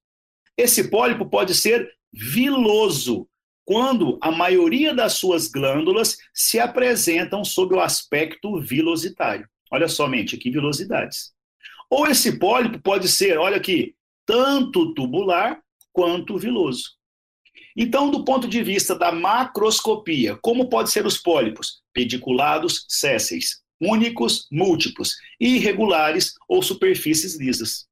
[0.57, 3.29] Esse pólipo pode ser viloso,
[3.65, 9.49] quando a maioria das suas glândulas se apresentam sob o aspecto vilositário.
[9.71, 11.33] Olha somente aqui, vilosidades.
[11.91, 13.95] Ou esse pólipo pode ser, olha aqui,
[14.25, 15.61] tanto tubular
[15.93, 16.93] quanto viloso.
[17.77, 21.83] Então, do ponto de vista da macroscopia, como podem ser os pólipos?
[21.93, 27.87] Pediculados, sésseis, únicos, múltiplos, irregulares ou superfícies lisas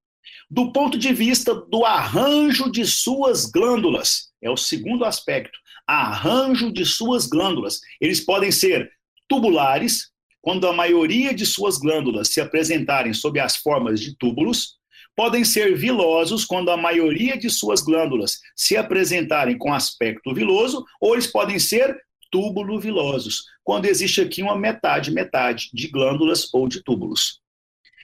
[0.50, 4.30] do ponto de vista do arranjo de suas glândulas.
[4.42, 5.58] É o segundo aspecto.
[5.86, 7.80] Arranjo de suas glândulas.
[8.00, 8.90] Eles podem ser
[9.28, 14.76] tubulares, quando a maioria de suas glândulas se apresentarem sob as formas de túbulos,
[15.16, 21.14] podem ser vilosos quando a maioria de suas glândulas se apresentarem com aspecto viloso, ou
[21.14, 21.96] eles podem ser
[22.30, 27.40] túbulo vilosos, quando existe aqui uma metade, metade de glândulas ou de túbulos.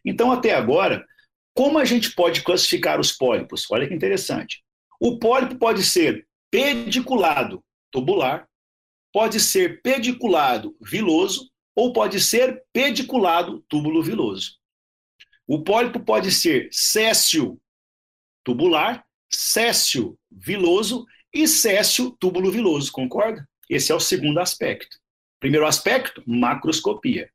[0.05, 1.05] Então, até agora,
[1.55, 3.67] como a gente pode classificar os pólipos?
[3.71, 4.63] Olha que interessante.
[5.01, 8.49] O pólipo pode ser pediculado tubular,
[9.13, 14.59] pode ser pediculado viloso ou pode ser pediculado túbulo viloso.
[15.47, 17.61] O pólipo pode ser céssio
[18.45, 23.49] tubular, céssio viloso e céssio túbulo viloso, concorda?
[23.69, 24.99] Esse é o segundo aspecto.
[25.39, 27.31] Primeiro aspecto, macroscopia.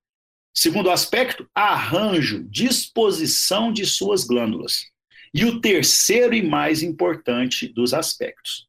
[0.58, 4.86] Segundo aspecto, arranjo, disposição de suas glândulas.
[5.34, 8.66] E o terceiro e mais importante dos aspectos.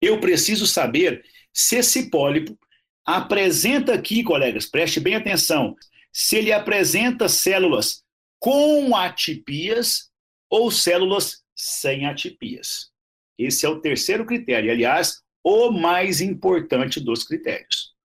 [0.00, 1.22] Eu preciso saber
[1.52, 2.58] se esse pólipo
[3.04, 5.76] apresenta aqui, colegas, preste bem atenção,
[6.10, 8.02] se ele apresenta células
[8.38, 10.10] com atipias
[10.50, 12.90] ou células sem atipias.
[13.38, 17.95] Esse é o terceiro critério, aliás, o mais importante dos critérios.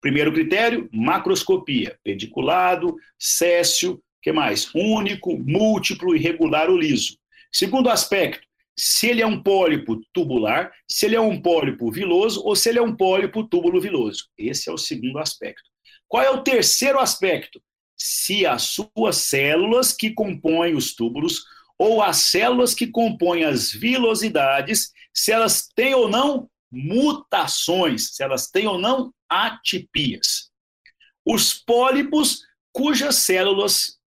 [0.00, 4.72] Primeiro critério, macroscopia, pediculado, céssio, que mais?
[4.74, 7.16] Único, múltiplo, irregular ou liso.
[7.52, 8.46] Segundo aspecto,
[8.78, 12.78] se ele é um pólipo tubular, se ele é um pólipo viloso ou se ele
[12.78, 14.28] é um pólipo túbulo viloso.
[14.38, 15.68] Esse é o segundo aspecto.
[16.06, 17.60] Qual é o terceiro aspecto?
[17.96, 21.44] Se as suas células que compõem os túbulos
[21.76, 28.48] ou as células que compõem as vilosidades, se elas têm ou não mutações, se elas
[28.48, 30.50] têm ou não atipias.
[31.24, 33.98] Os pólipos cujas células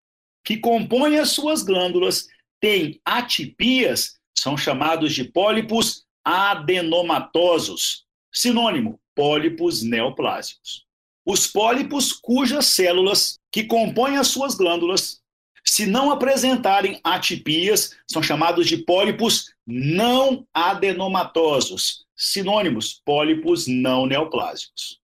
[0.44, 2.28] que compõem as suas glândulas
[2.60, 8.06] têm atipias são chamados de pólipos adenomatosos.
[8.32, 10.86] Sinônimo: pólipos neoplásicos.
[11.26, 15.22] Os pólipos cujas células que compõem as suas glândulas,
[15.64, 22.06] se não apresentarem atipias, são chamados de pólipos não adenomatosos.
[22.16, 25.01] Sinônimos: pólipos não neoplásicos.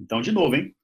[0.00, 0.74] Então, de novo, hein?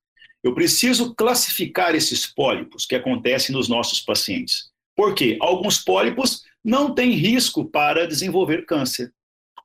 [0.43, 4.71] Eu preciso classificar esses pólipos que acontecem nos nossos pacientes.
[4.95, 5.37] Por quê?
[5.41, 9.13] Alguns pólipos não têm risco para desenvolver câncer.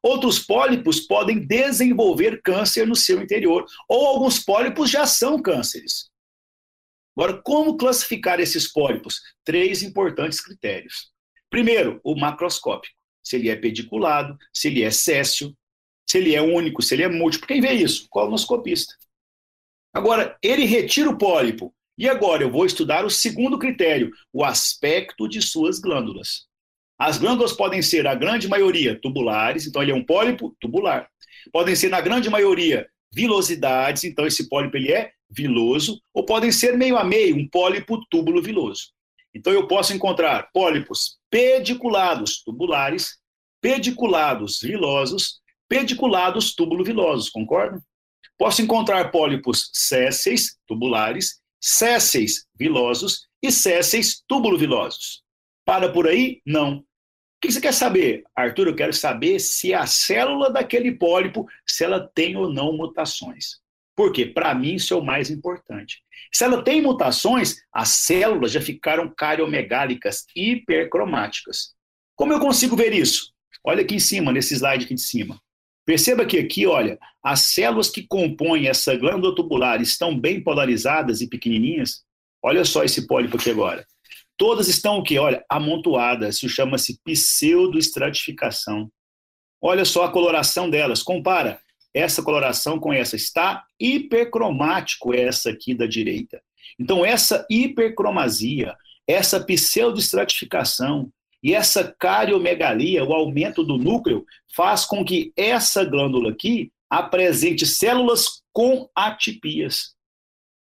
[0.01, 6.09] Outros pólipos podem desenvolver câncer no seu interior, ou alguns pólipos já são cânceres.
[7.15, 9.21] Agora, como classificar esses pólipos?
[9.43, 11.11] Três importantes critérios.
[11.49, 12.95] Primeiro, o macroscópico.
[13.21, 15.55] Se ele é pediculado, se ele é céssio,
[16.09, 17.47] se ele é único, se ele é múltiplo.
[17.47, 18.07] Quem vê isso?
[18.09, 18.95] Colonoscopista.
[19.93, 21.73] Agora, ele retira o pólipo.
[21.97, 26.47] E agora eu vou estudar o segundo critério, o aspecto de suas glândulas.
[26.97, 31.09] As glândulas podem ser, a grande maioria, tubulares, então ele é um pólipo tubular.
[31.51, 36.77] Podem ser, na grande maioria, vilosidades, então esse pólipo ele é viloso, ou podem ser
[36.77, 38.89] meio a meio, um pólipo túbulo viloso.
[39.33, 43.17] Então eu posso encontrar pólipos pediculados tubulares,
[43.61, 47.81] pediculados vilosos, pediculados túbulo vilosos, concordam?
[48.41, 55.21] Posso encontrar pólipos césseis, tubulares, césseis vilosos e césseis túbulo-vilosos.
[55.63, 56.41] Para por aí?
[56.43, 56.77] Não.
[56.77, 56.83] O
[57.39, 58.23] que você quer saber?
[58.35, 63.59] Arthur, eu quero saber se a célula daquele pólipo, se ela tem ou não mutações.
[63.95, 64.25] Por quê?
[64.25, 66.01] Para mim, isso é o mais importante.
[66.33, 71.75] Se ela tem mutações, as células já ficaram cariomegálicas, hipercromáticas.
[72.15, 73.35] Como eu consigo ver isso?
[73.63, 75.39] Olha aqui em cima, nesse slide aqui de cima.
[75.85, 81.27] Perceba que aqui, olha, as células que compõem essa glândula tubular estão bem polarizadas e
[81.27, 82.03] pequenininhas.
[82.43, 83.85] Olha só esse pólipo aqui agora.
[84.37, 85.19] Todas estão o quê?
[85.19, 86.37] Olha, amontoadas.
[86.37, 88.91] Isso chama-se pseudoestratificação.
[89.61, 91.03] Olha só a coloração delas.
[91.03, 91.59] Compara
[91.93, 93.15] essa coloração com essa.
[93.15, 96.41] Está hipercromático essa aqui da direita.
[96.79, 98.75] Então, essa hipercromasia,
[99.07, 101.11] essa pseudoestratificação,
[101.43, 104.25] e essa cariomegalia, o aumento do núcleo,
[104.55, 109.95] faz com que essa glândula aqui apresente células com atipias.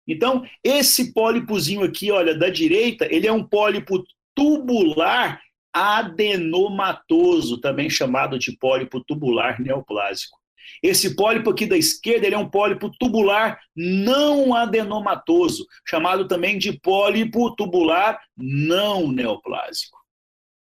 [0.06, 4.04] Então, esse pólipozinho aqui, olha, da direita, ele é um pólipo
[4.34, 5.40] tubular
[5.72, 10.38] adenomatoso, também chamado de pólipo tubular neoplásico.
[10.82, 16.78] Esse pólipo aqui da esquerda, ele é um pólipo tubular não adenomatoso, chamado também de
[16.80, 19.97] pólipo tubular não neoplásico.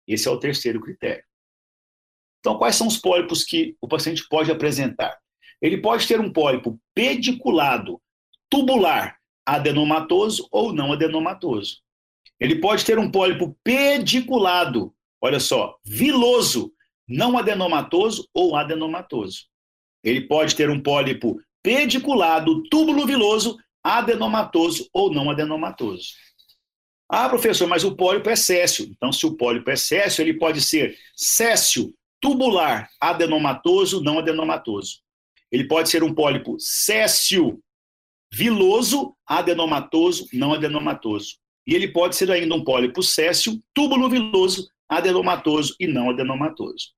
[0.09, 1.23] Esse é o terceiro critério.
[2.39, 5.17] Então, quais são os pólipos que o paciente pode apresentar?
[5.61, 8.01] Ele pode ter um pólipo pediculado,
[8.49, 11.81] tubular, adenomatoso ou não adenomatoso.
[12.39, 16.73] Ele pode ter um pólipo pediculado, olha só, viloso,
[17.07, 19.47] não adenomatoso ou adenomatoso.
[20.03, 26.13] Ele pode ter um pólipo pediculado, túbulo viloso, adenomatoso ou não adenomatoso.
[27.09, 28.85] Ah, professor, mas o pólipo é céssio.
[28.85, 34.99] Então, se o pólipo é céssio, ele pode ser céssio tubular adenomatoso, não adenomatoso.
[35.51, 37.59] Ele pode ser um pólipo céssio
[38.31, 41.37] viloso, adenomatoso, não adenomatoso.
[41.65, 46.93] E ele pode ser ainda um pólipo céssio, túbulo viloso, adenomatoso e não adenomatoso.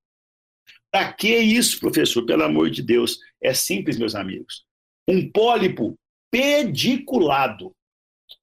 [0.90, 2.24] Para que isso, professor?
[2.26, 3.18] Pelo amor de Deus.
[3.42, 4.64] É simples, meus amigos.
[5.08, 5.98] Um pólipo
[6.30, 7.74] pediculado,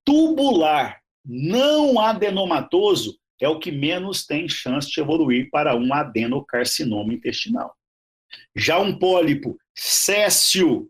[0.04, 7.74] tubular, não adenomatoso, é o que menos tem chance de evoluir para um adenocarcinoma intestinal.
[8.56, 10.90] Já um pólipo céssio,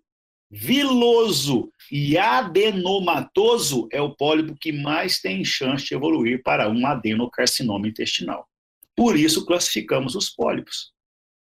[0.49, 7.88] viloso e adenomatoso é o pólipo que mais tem chance de evoluir para um adenocarcinoma
[7.88, 8.47] intestinal.
[8.95, 10.91] Por isso classificamos os pólipos.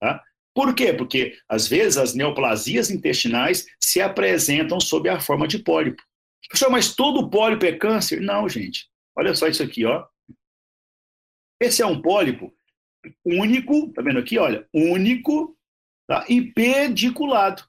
[0.00, 0.22] Tá?
[0.54, 0.92] Por quê?
[0.92, 6.02] Porque, às vezes, as neoplasias intestinais se apresentam sob a forma de pólipo.
[6.51, 8.20] Pessoal, mas todo pólipo é câncer?
[8.20, 8.88] Não, gente.
[9.16, 10.07] Olha só isso aqui, ó.
[11.61, 12.55] Esse é um pólipo
[13.24, 15.57] único, tá vendo aqui, olha, único
[16.07, 16.24] tá?
[16.28, 17.64] e pediculado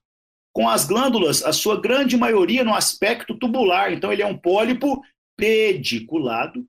[0.53, 3.93] com as glândulas, a sua grande maioria no aspecto tubular.
[3.93, 5.03] Então, ele é um pólipo
[5.37, 6.65] pediculado,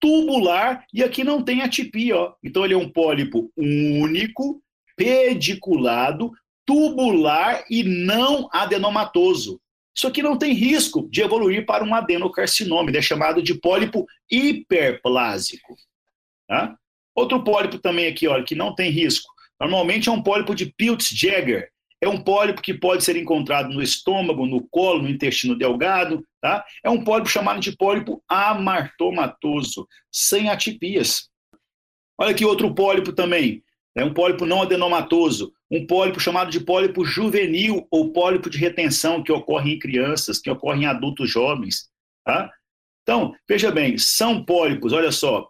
[0.00, 2.16] tubular, e aqui não tem atipia.
[2.16, 2.34] Ó.
[2.42, 4.62] Então, ele é um pólipo único,
[4.96, 6.32] pediculado,
[6.64, 9.60] tubular e não adenomatoso.
[9.96, 15.74] Isso aqui não tem risco de evoluir para um adenocarcinoma, é chamado de pólipo hiperplásico.
[16.46, 16.76] Tá?
[17.14, 19.32] Outro pólipo também aqui, olha, que não tem risco.
[19.58, 24.44] Normalmente é um pólipo de Peutz-Jeghers, é um pólipo que pode ser encontrado no estômago,
[24.44, 26.62] no colo, no intestino delgado, tá?
[26.84, 31.30] É um pólipo chamado de pólipo amartomatoso, sem atipias.
[32.18, 33.62] Olha aqui outro pólipo também,
[33.94, 39.22] é um pólipo não adenomatoso, um pólipo chamado de pólipo juvenil ou pólipo de retenção
[39.22, 41.88] que ocorre em crianças, que ocorre em adultos jovens,
[42.24, 42.50] tá?
[43.02, 45.48] Então, veja bem, são pólipos, olha só,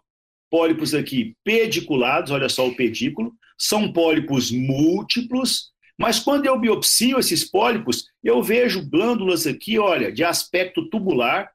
[0.49, 7.43] pólipos aqui pediculados, olha só o pedículo, são pólipos múltiplos, mas quando eu biopsio esses
[7.43, 11.51] pólipos, eu vejo glândulas aqui, olha, de aspecto tubular,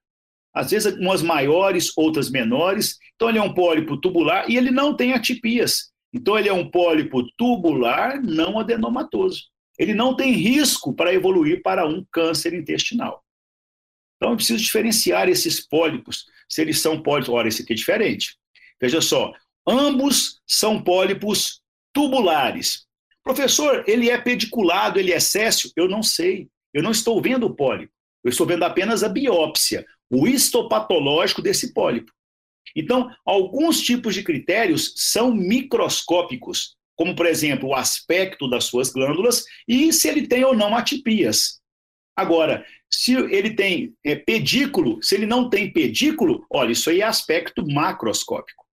[0.53, 2.99] às vezes umas maiores, outras menores.
[3.15, 5.92] Então ele é um pólipo tubular e ele não tem atipias.
[6.13, 9.45] Então ele é um pólipo tubular não adenomatoso.
[9.79, 13.25] Ele não tem risco para evoluir para um câncer intestinal.
[14.17, 17.33] Então eu preciso diferenciar esses pólipos, se eles são pólipos.
[17.35, 18.37] Olha, esse aqui é diferente.
[18.81, 19.33] Veja só,
[19.67, 22.87] ambos são pólipos tubulares.
[23.25, 25.71] Professor, ele é pediculado, ele é céssio?
[25.77, 26.49] Eu não sei.
[26.75, 27.93] Eu não estou vendo o pólipo.
[28.25, 32.13] Eu estou vendo apenas a biópsia, o histopatológico desse pólipo.
[32.77, 39.45] Então, alguns tipos de critérios são microscópicos, como, por exemplo, o aspecto das suas glândulas
[39.67, 41.61] e se ele tem ou não atipias.
[42.17, 47.05] Agora, se ele tem é, pedículo, se ele não tem pedículo, olha, isso aí é
[47.05, 48.65] aspecto macroscópico.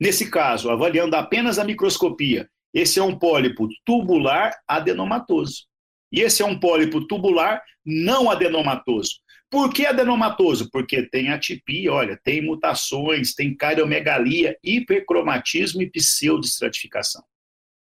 [0.00, 5.64] Nesse caso, avaliando apenas a microscopia esse é um pólipo tubular adenomatoso.
[6.12, 9.14] E esse é um pólipo tubular não adenomatoso.
[9.50, 10.68] Por que adenomatoso?
[10.70, 17.22] Porque tem atipia, olha, tem mutações, tem cariomegalia, hipercromatismo e pseudoestratificação.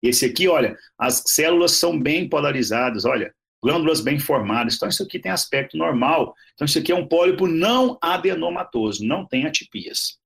[0.02, 4.76] Esse aqui, olha, as células são bem polarizadas, olha, glândulas bem formadas.
[4.76, 6.34] Então, isso aqui tem aspecto normal.
[6.54, 10.18] Então, isso aqui é um pólipo não adenomatoso, não tem atipias.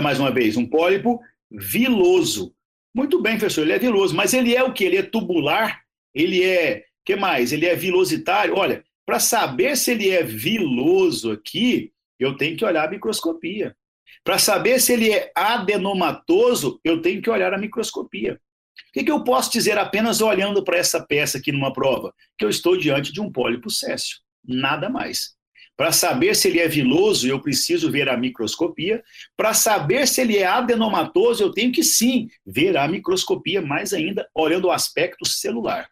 [0.00, 2.54] Mais uma vez, um pólipo viloso,
[2.94, 4.84] muito bem, professor, ele é viloso, mas ele é o que?
[4.84, 5.82] Ele é tubular?
[6.14, 6.84] Ele é.
[7.04, 7.52] que mais?
[7.52, 8.54] Ele é vilositário?
[8.56, 13.76] Olha, para saber se ele é viloso aqui, eu tenho que olhar a microscopia.
[14.24, 18.40] Para saber se ele é adenomatoso, eu tenho que olhar a microscopia.
[18.88, 22.14] O que, que eu posso dizer apenas olhando para essa peça aqui numa prova?
[22.38, 24.18] Que eu estou diante de um pólipo céssio.
[24.44, 25.34] Nada mais.
[25.76, 29.02] Para saber se ele é viloso, eu preciso ver a microscopia.
[29.36, 34.28] Para saber se ele é adenomatoso, eu tenho que sim ver a microscopia, mais ainda
[34.34, 35.88] olhando o aspecto celular.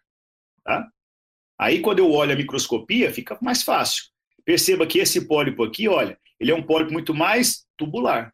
[0.63, 0.87] Tá?
[1.61, 4.05] Aí, quando eu olho a microscopia, fica mais fácil.
[4.43, 8.33] Perceba que esse pólipo aqui, olha, ele é um pólipo muito mais tubular,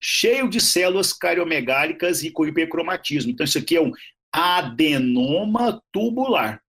[0.00, 3.32] cheio de células cariomegálicas e com hipercromatismo.
[3.32, 3.90] Então, isso aqui é um
[4.32, 6.62] adenoma tubular.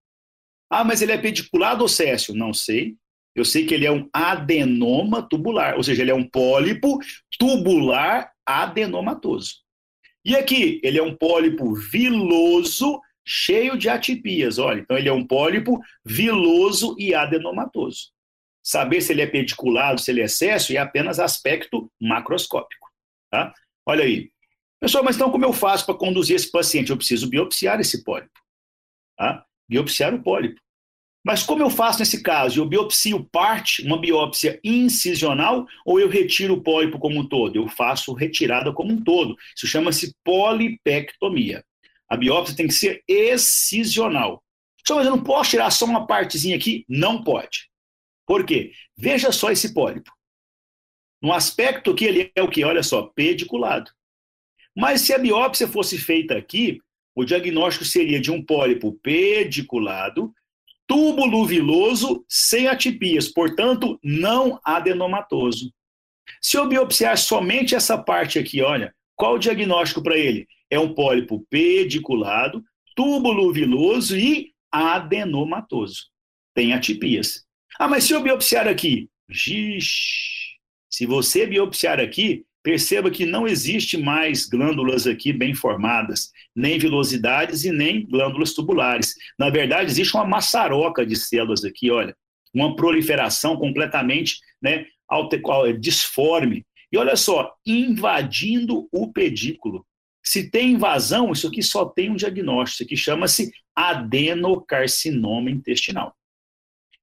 [0.68, 2.34] Ah, mas ele é pediculado ou céssio?
[2.34, 2.96] Não sei.
[3.32, 6.98] Eu sei que ele é um adenoma tubular, ou seja, ele é um pólipo
[7.38, 9.58] tubular adenomatoso.
[10.24, 13.00] E aqui, ele é um pólipo viloso,
[13.30, 14.58] cheio de atipias.
[14.58, 18.10] Olha, então ele é um pólipo viloso e adenomatoso.
[18.60, 22.88] Saber se ele é pediculado, se ele é excesso, é apenas aspecto macroscópico.
[23.30, 23.54] Tá?
[23.86, 24.32] Olha aí.
[24.80, 26.90] Pessoal, mas então como eu faço para conduzir esse paciente?
[26.90, 28.32] Eu preciso biopsiar esse pólipo.
[29.16, 29.44] Tá?
[29.68, 30.60] Biopsiar o pólipo.
[31.24, 32.60] Mas como eu faço nesse caso?
[32.60, 37.56] Eu biopsio parte, uma biópsia incisional, ou eu retiro o pólipo como um todo?
[37.56, 39.36] Eu faço retirada como um todo.
[39.54, 41.62] Isso chama-se polipectomia.
[42.10, 44.42] A biópsia tem que ser excisional.
[44.86, 46.84] Só, mas eu não posso tirar só uma partezinha aqui?
[46.88, 47.70] Não pode.
[48.26, 48.72] Por quê?
[48.96, 50.10] Veja só esse pólipo.
[51.22, 52.64] No aspecto que ele é o que?
[52.64, 53.90] Olha só, pediculado.
[54.76, 56.80] Mas se a biópsia fosse feita aqui,
[57.14, 60.32] o diagnóstico seria de um pólipo pediculado,
[60.86, 65.72] túbulo viloso, sem atipias, portanto, não adenomatoso.
[66.40, 70.48] Se eu biopsiar somente essa parte aqui, olha, qual o diagnóstico para ele?
[70.70, 72.62] É um pólipo pediculado,
[72.94, 76.04] túbulo viloso e adenomatoso.
[76.54, 77.44] Tem atipias.
[77.78, 79.08] Ah, mas se eu biopsiar aqui?
[79.28, 80.58] Gish.
[80.88, 87.64] Se você biopsiar aqui, perceba que não existe mais glândulas aqui bem formadas, nem vilosidades
[87.64, 89.14] e nem glândulas tubulares.
[89.38, 92.14] Na verdade, existe uma maçaroca de células aqui, olha,
[92.52, 94.84] uma proliferação completamente né,
[95.78, 96.64] disforme.
[96.92, 99.86] E olha só, invadindo o pedículo.
[100.22, 106.14] Se tem invasão, isso aqui só tem um diagnóstico, que chama-se adenocarcinoma intestinal.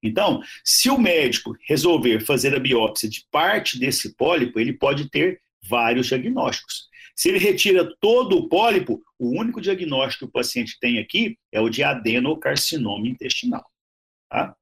[0.02, 5.42] Então, se o médico resolver fazer a biópsia de parte desse pólipo, ele pode ter
[5.68, 6.88] vários diagnósticos.
[7.16, 11.60] Se ele retira todo o pólipo, o único diagnóstico que o paciente tem aqui é
[11.60, 13.66] o de adenocarcinoma intestinal.
[14.30, 14.56] Tá?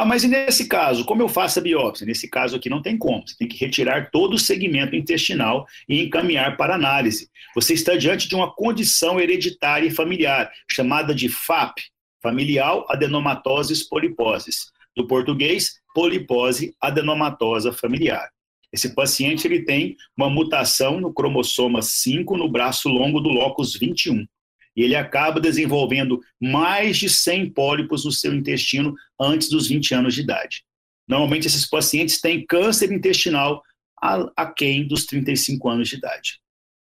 [0.00, 2.06] Ah, mas e nesse caso, como eu faço a biópsia?
[2.06, 3.26] Nesse caso aqui não tem como.
[3.26, 7.28] Você tem que retirar todo o segmento intestinal e encaminhar para análise.
[7.52, 11.80] Você está diante de uma condição hereditária e familiar, chamada de FAP,
[12.22, 14.70] familial adenomatosis poliposes.
[14.96, 18.30] Do português, polipose adenomatosa familiar.
[18.72, 24.24] Esse paciente ele tem uma mutação no cromossoma 5 no braço longo do locus 21.
[24.78, 30.14] E ele acaba desenvolvendo mais de 100 pólipos no seu intestino antes dos 20 anos
[30.14, 30.62] de idade.
[31.08, 33.60] Normalmente, esses pacientes têm câncer intestinal
[34.36, 36.40] aquém dos 35 anos de idade.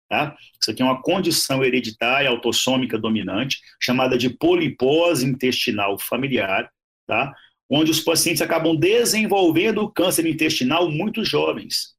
[0.08, 0.38] Tá?
[0.62, 6.72] Isso aqui é uma condição hereditária autossômica dominante, chamada de polipose intestinal familiar,
[7.08, 7.34] tá?
[7.68, 11.96] onde os pacientes acabam desenvolvendo câncer intestinal muito jovens.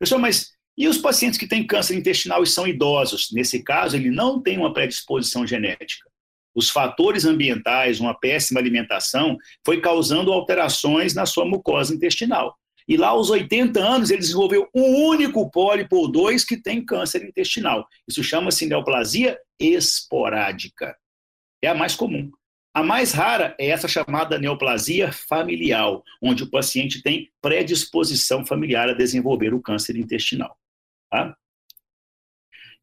[0.00, 3.28] Pessoal, mas e os pacientes que têm câncer intestinal e são idosos?
[3.32, 6.10] Nesse caso, ele não tem uma predisposição genética.
[6.54, 12.56] Os fatores ambientais, uma péssima alimentação, foi causando alterações na sua mucosa intestinal.
[12.86, 17.24] E lá aos 80 anos ele desenvolveu um único pólipo ou dois que tem câncer
[17.24, 17.86] intestinal.
[18.06, 20.94] Isso chama-se neoplasia esporádica.
[21.62, 22.30] É a mais comum.
[22.74, 28.94] A mais rara é essa chamada neoplasia familiar, onde o paciente tem predisposição familiar a
[28.94, 30.56] desenvolver o câncer intestinal.
[31.14, 31.36] Tá?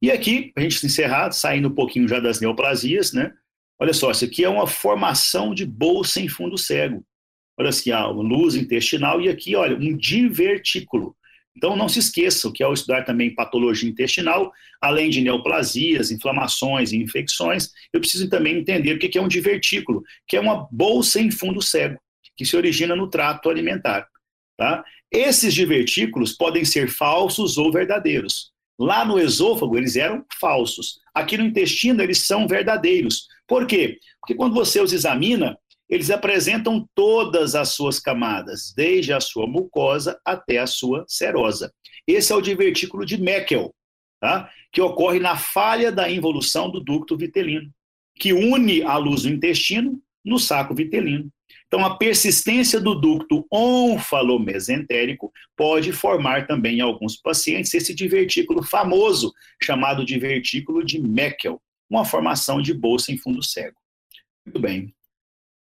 [0.01, 3.33] E aqui, a gente encerrar, saindo um pouquinho já das neoplasias, né?
[3.77, 7.03] Olha só, isso aqui é uma formação de bolsa em fundo cego.
[7.59, 11.13] Olha assim, a luz intestinal e aqui, olha, um divertículo.
[11.55, 16.97] Então, não se esqueçam que ao estudar também patologia intestinal, além de neoplasias, inflamações e
[16.97, 21.29] infecções, eu preciso também entender o que é um divertículo, que é uma bolsa em
[21.29, 21.99] fundo cego,
[22.37, 24.07] que se origina no trato alimentar.
[24.57, 24.85] Tá?
[25.11, 28.51] Esses divertículos podem ser falsos ou verdadeiros.
[28.79, 30.99] Lá no esôfago, eles eram falsos.
[31.13, 33.27] Aqui no intestino, eles são verdadeiros.
[33.45, 33.99] Por quê?
[34.19, 35.57] Porque quando você os examina,
[35.89, 41.73] eles apresentam todas as suas camadas, desde a sua mucosa até a sua serosa.
[42.07, 43.75] Esse é o divertículo de Meckel,
[44.19, 44.49] tá?
[44.71, 47.69] que ocorre na falha da involução do ducto vitelino,
[48.15, 51.29] que une a luz do intestino no saco vitelino.
[51.71, 59.31] Então, a persistência do ducto onfalomesentérico pode formar também em alguns pacientes esse divertículo famoso,
[59.63, 63.77] chamado divertículo de Meckel, uma formação de bolsa em fundo cego.
[64.45, 64.93] Muito bem.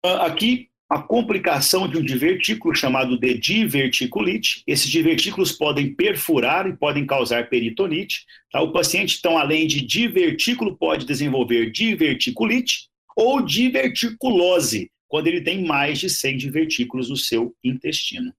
[0.04, 4.64] Ah, aqui, a complicação de um divertículo chamado de diverticulite.
[4.66, 8.26] Esses divertículos podem perfurar e podem causar peritonite.
[8.50, 8.60] Tá?
[8.60, 15.98] O paciente, então, além de divertículo, pode desenvolver diverticulite ou diverticulose, quando ele tem mais
[15.98, 18.32] de 100 divertículos no seu intestino.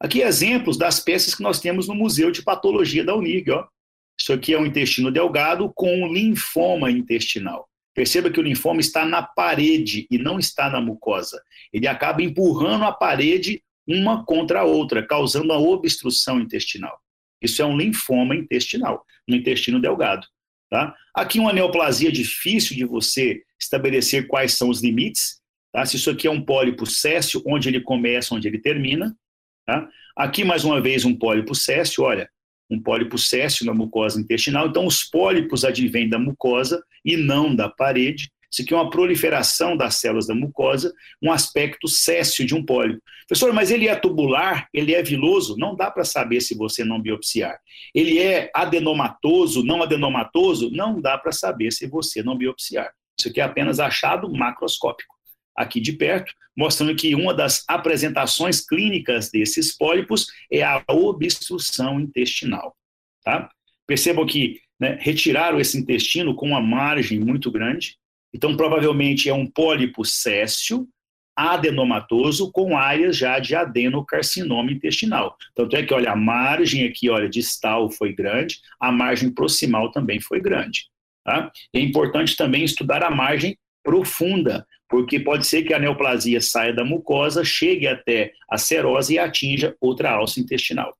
[0.00, 3.48] Aqui exemplos das peças que nós temos no Museu de Patologia da Unig.
[3.52, 3.64] Ó.
[4.18, 7.68] Isso aqui é um intestino delgado com um linfoma intestinal.
[7.94, 11.40] Perceba que o linfoma está na parede e não está na mucosa.
[11.72, 16.98] Ele acaba empurrando a parede uma contra a outra, causando uma obstrução intestinal.
[17.40, 20.26] Isso é um linfoma intestinal, no intestino delgado.
[20.68, 20.96] Tá?
[21.14, 25.39] Aqui uma neoplasia difícil de você estabelecer quais são os limites.
[25.72, 25.84] Tá?
[25.86, 29.16] Se isso aqui é um pólipo céssio, onde ele começa, onde ele termina.
[29.66, 29.88] Tá?
[30.16, 32.28] Aqui, mais uma vez, um pólipo céssio, olha,
[32.70, 34.68] um pólipo céssio na mucosa intestinal.
[34.68, 38.30] Então, os pólipos advêm da mucosa e não da parede.
[38.52, 40.92] Isso aqui é uma proliferação das células da mucosa,
[41.22, 43.00] um aspecto céssio de um pólipo.
[43.28, 44.68] Professor, mas ele é tubular?
[44.74, 45.56] Ele é viloso?
[45.56, 47.60] Não dá para saber se você não biopsiar.
[47.94, 50.68] Ele é adenomatoso, não adenomatoso?
[50.72, 52.92] Não dá para saber se você não biopsiar.
[53.18, 55.14] Isso aqui é apenas achado macroscópico.
[55.60, 62.74] Aqui de perto, mostrando que uma das apresentações clínicas desses pólipos é a obstrução intestinal.
[63.22, 63.50] Tá?
[63.86, 67.96] Percebam que né, retiraram esse intestino com uma margem muito grande,
[68.32, 70.88] então provavelmente é um pólipo céssio,
[71.36, 75.36] adenomatoso, com áreas já de adenocarcinoma intestinal.
[75.54, 80.20] Tanto é que, olha, a margem aqui, olha, distal foi grande, a margem proximal também
[80.20, 80.86] foi grande.
[81.22, 81.52] Tá?
[81.74, 86.84] É importante também estudar a margem profunda, porque pode ser que a neoplasia saia da
[86.84, 90.96] mucosa, chegue até a serose e atinja outra alça intestinal.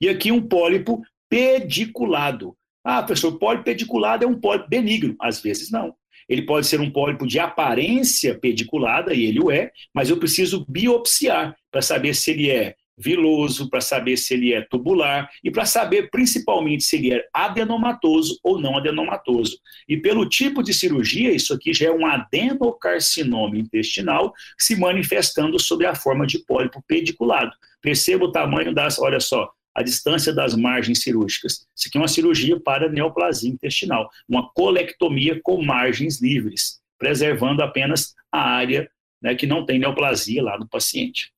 [0.00, 2.56] E aqui um pólipo pediculado.
[2.84, 5.16] Ah, professor, pólipo pediculado é um pólipo benigno.
[5.20, 5.92] Às vezes não.
[6.28, 10.64] Ele pode ser um pólipo de aparência pediculada, e ele o é, mas eu preciso
[10.68, 15.66] biopsiar para saber se ele é viloso, para saber se ele é tubular e para
[15.66, 19.58] saber principalmente se ele é adenomatoso ou não adenomatoso.
[19.88, 25.84] E pelo tipo de cirurgia, isso aqui já é um adenocarcinoma intestinal se manifestando sob
[25.84, 27.52] a forma de pólipo pediculado.
[27.82, 31.66] Perceba o tamanho das, olha só, a distância das margens cirúrgicas.
[31.76, 38.14] Isso aqui é uma cirurgia para neoplasia intestinal, uma colectomia com margens livres, preservando apenas
[38.32, 38.90] a área
[39.20, 41.30] né, que não tem neoplasia lá no paciente.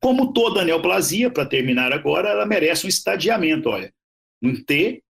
[0.00, 3.68] Como toda neoplasia, para terminar agora, ela merece um estadiamento.
[3.68, 3.92] Olha,
[4.42, 5.02] um T,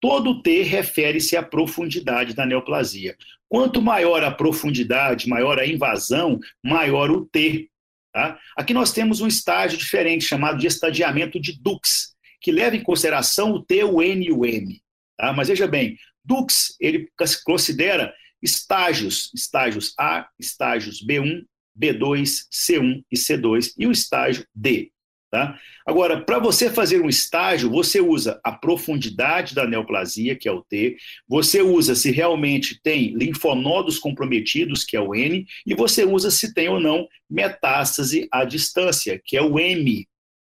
[0.00, 3.16] todo T refere-se à profundidade da neoplasia.
[3.48, 7.70] Quanto maior a profundidade, maior a invasão, maior o T.
[8.12, 8.38] Tá?
[8.56, 13.52] Aqui nós temos um estágio diferente, chamado de estadiamento de Dux, que leva em consideração
[13.52, 14.80] o T, o N e o M.
[15.16, 15.32] Tá?
[15.32, 17.08] Mas veja bem, Dux ele
[17.44, 21.44] considera estágios, estágios A, estágios B1,
[21.78, 24.90] B2, C1 e C2 e o estágio D.
[25.30, 25.58] Tá?
[25.84, 30.62] Agora, para você fazer um estágio, você usa a profundidade da neoplasia, que é o
[30.62, 30.96] T,
[31.28, 36.54] você usa se realmente tem linfonodos comprometidos, que é o N, e você usa se
[36.54, 40.06] tem ou não metástase à distância, que é o M.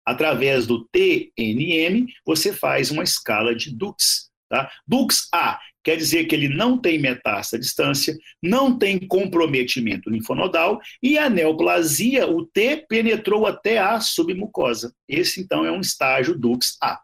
[0.05, 4.24] Através do TNM, você faz uma escala de Dux.
[4.49, 4.69] Tá?
[4.87, 10.79] Dux A quer dizer que ele não tem metástase à distância, não tem comprometimento linfonodal
[11.01, 14.93] e a neoplasia, o T, penetrou até a submucosa.
[15.07, 16.99] Esse, então, é um estágio Dux A.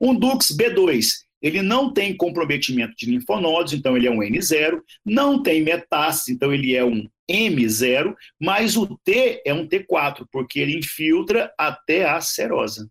[0.00, 1.08] Um Dux B2,
[1.42, 6.52] ele não tem comprometimento de linfonodos, então ele é um N0, não tem metástase, então
[6.52, 12.20] ele é um M0, mas o T é um T4, porque ele infiltra até a
[12.20, 12.90] serosa.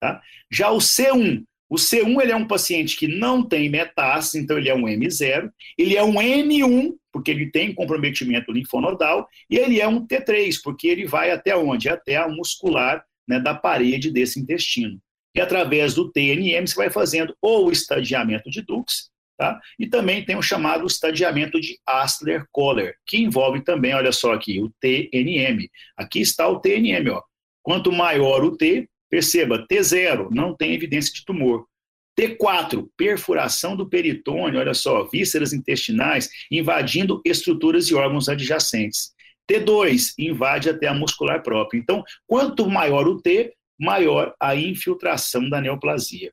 [0.00, 0.20] Tá?
[0.50, 1.44] Já o C1,
[1.74, 5.50] o C1 ele é um paciente que não tem metástase, então ele é um M0.
[5.76, 9.28] Ele é um N1, porque ele tem comprometimento linfonodal.
[9.50, 11.88] E ele é um T3, porque ele vai até onde?
[11.88, 15.00] Até a muscular né, da parede desse intestino.
[15.34, 19.60] E através do TNM você vai fazendo ou o estadiamento de Dux, tá?
[19.76, 24.72] e também tem o chamado estadiamento de Astler-Kohler, que envolve também, olha só aqui, o
[24.80, 25.68] TNM.
[25.96, 27.10] Aqui está o TNM.
[27.10, 27.20] Ó.
[27.64, 31.66] Quanto maior o T, Perceba, T0, não tem evidência de tumor.
[32.18, 39.12] T4, perfuração do peritônio, olha só, vísceras intestinais invadindo estruturas e órgãos adjacentes.
[39.50, 41.78] T2, invade até a muscular própria.
[41.78, 46.32] Então, quanto maior o T, maior a infiltração da neoplasia.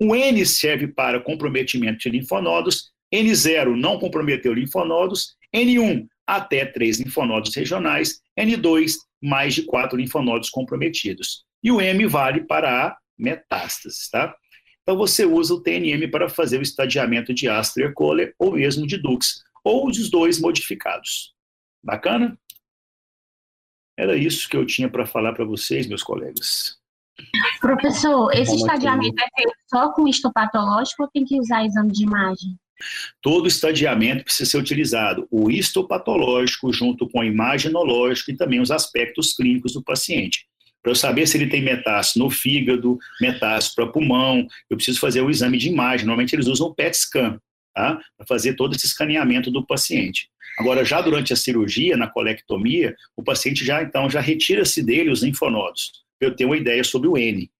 [0.00, 7.54] O N serve para comprometimento de linfonodos, N0 não comprometeu linfonodos, N1 até três linfonodos
[7.54, 11.44] regionais, N2 mais de quatro linfonodos comprometidos.
[11.66, 14.36] E o M vale para a metástase, tá?
[14.82, 19.42] Então você usa o TNM para fazer o estadiamento de Astler-Kohler ou mesmo de Dux,
[19.64, 21.34] ou os dois modificados.
[21.82, 22.38] Bacana?
[23.98, 26.78] Era isso que eu tinha para falar para vocês, meus colegas.
[27.60, 32.04] Professor, esse Como estadiamento é feito só com histopatológico ou tem que usar exame de
[32.04, 32.56] imagem?
[33.20, 39.34] Todo estadiamento precisa ser utilizado, o histopatológico junto com o imaginológico e também os aspectos
[39.34, 40.46] clínicos do paciente.
[40.86, 45.20] Para eu saber se ele tem metástase no fígado, metástase para pulmão, eu preciso fazer
[45.20, 46.06] o exame de imagem.
[46.06, 47.40] Normalmente eles usam o PET scan,
[47.74, 48.00] tá?
[48.16, 50.28] Para fazer todo esse escaneamento do paciente.
[50.56, 55.24] Agora, já durante a cirurgia, na colectomia, o paciente já então já retira-se dele os
[55.24, 55.90] linfonodos,
[56.20, 57.50] eu ter uma ideia sobre o N.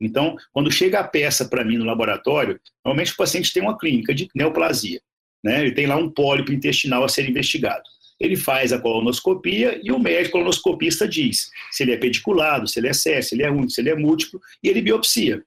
[0.00, 4.14] Então, quando chega a peça para mim no laboratório, normalmente o paciente tem uma clínica
[4.14, 5.00] de neoplasia,
[5.42, 5.60] né?
[5.60, 7.82] Ele tem lá um pólipo intestinal a ser investigado
[8.18, 12.88] ele faz a colonoscopia e o médico colonoscopista diz se ele é pediculado, se ele
[12.88, 15.42] é sério, se ele é único, se ele é múltiplo, e ele biopsia.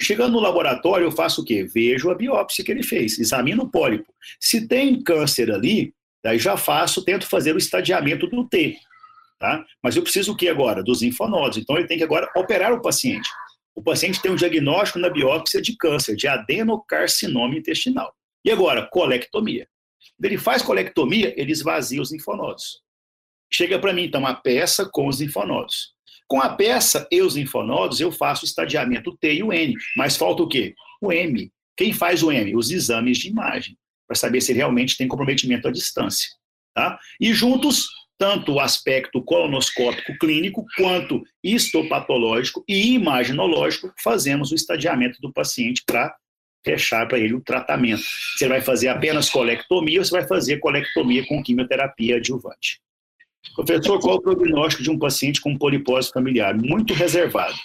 [0.00, 1.64] Chegando no laboratório, eu faço o quê?
[1.64, 4.12] Vejo a biópsia que ele fez, examino o pólipo.
[4.38, 5.92] Se tem câncer ali,
[6.22, 8.76] Daí já faço, tento fazer o estadiamento do T.
[9.38, 9.64] Tá?
[9.82, 10.82] Mas eu preciso o que agora?
[10.82, 11.56] Dos linfonodos.
[11.56, 13.28] Então ele tem que agora operar o paciente.
[13.74, 18.14] O paciente tem um diagnóstico na biópsia de câncer, de adenocarcinoma intestinal.
[18.44, 19.66] E agora, colectomia.
[20.22, 22.80] Ele faz colectomia, ele esvazia os linfonodos.
[23.52, 25.94] Chega para mim, então, a peça com os linfonodos.
[26.28, 29.74] Com a peça e os linfonodos, eu faço o estadiamento T e o N.
[29.96, 30.74] Mas falta o quê?
[31.00, 31.50] O M.
[31.76, 32.54] Quem faz o M?
[32.54, 33.76] Os exames de imagem,
[34.06, 36.28] para saber se realmente tem comprometimento à distância.
[36.74, 36.98] Tá?
[37.20, 45.32] E juntos, tanto o aspecto colonoscópico clínico, quanto histopatológico e imaginológico, fazemos o estadiamento do
[45.32, 46.14] paciente para
[46.64, 48.02] fechar para ele o tratamento.
[48.36, 52.80] Você vai fazer apenas colectomia ou você vai fazer colectomia com quimioterapia adjuvante.
[53.54, 56.54] Professor, qual o prognóstico de um paciente com polipose familiar?
[56.56, 57.56] Muito reservado,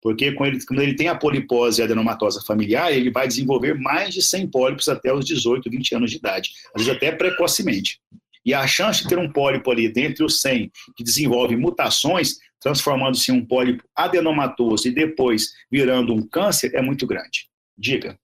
[0.00, 4.22] porque quando ele, quando ele tem a polipose adenomatosa familiar, ele vai desenvolver mais de
[4.22, 8.00] 100 pólipos até os 18, 20 anos de idade, às vezes até precocemente.
[8.44, 13.32] E a chance de ter um pólipo ali dentre os 100 que desenvolve mutações, transformando-se
[13.32, 17.48] em um pólipo adenomatoso e depois virando um câncer, é muito grande.
[17.76, 18.16] Diga.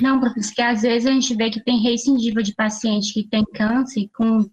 [0.00, 3.44] Não, professor, que às vezes a gente vê que tem recidiva de paciente que tem
[3.44, 4.44] câncer com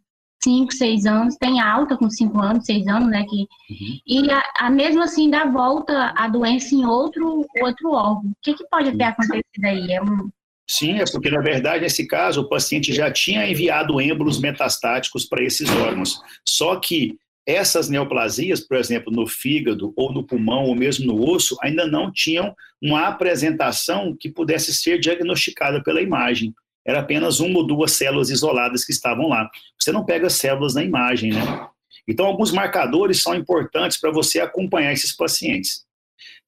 [0.44, 3.24] 5, 6 anos, tem alta com 5 anos, 6 anos, né?
[3.30, 4.00] Que, uhum.
[4.06, 8.32] E a, a, mesmo assim dá volta a doença em outro, outro órgão.
[8.32, 9.92] O que, que pode ter acontecido aí?
[9.92, 10.30] É um...
[10.68, 15.44] Sim, é porque, na verdade, nesse caso, o paciente já tinha enviado êmbolos metastáticos para
[15.44, 16.22] esses órgãos.
[16.48, 21.58] Só que essas neoplasias, por exemplo, no fígado ou no pulmão ou mesmo no osso,
[21.62, 26.54] ainda não tinham uma apresentação que pudesse ser diagnosticada pela imagem.
[26.86, 29.50] Era apenas uma ou duas células isoladas que estavam lá.
[29.80, 31.68] Você não pega células na imagem, né?
[32.08, 35.86] Então, alguns marcadores são importantes para você acompanhar esses pacientes.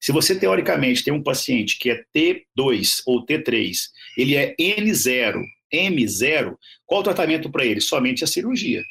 [0.00, 3.74] Se você, teoricamente, tem um paciente que é T2 ou T3,
[4.16, 5.42] ele é N0,
[5.72, 7.80] M0, qual o tratamento para ele?
[7.80, 8.82] Somente a cirurgia.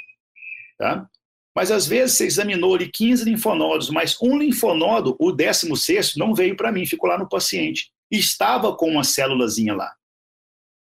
[0.77, 1.07] Tá?
[1.55, 6.57] Mas às vezes você examinou ali 15 linfonodos, mas um linfonodo, o 16, não veio
[6.57, 7.91] para mim, ficou lá no paciente.
[8.11, 9.95] Estava com uma célulazinha lá.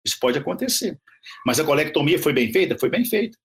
[0.06, 1.00] Isso pode acontecer.
[1.46, 2.78] Mas a colectomia foi bem feita?
[2.78, 3.38] Foi bem feita.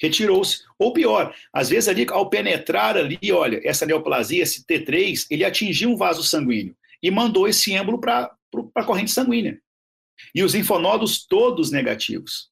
[0.00, 0.64] Retirou-se.
[0.78, 5.90] Ou pior, às vezes ali, ao penetrar ali, olha, essa neoplasia, esse T3, ele atingiu
[5.90, 8.34] um vaso sanguíneo e mandou esse êmbolo para
[8.74, 9.60] a corrente sanguínea.
[10.34, 12.50] E os linfonodos todos negativos.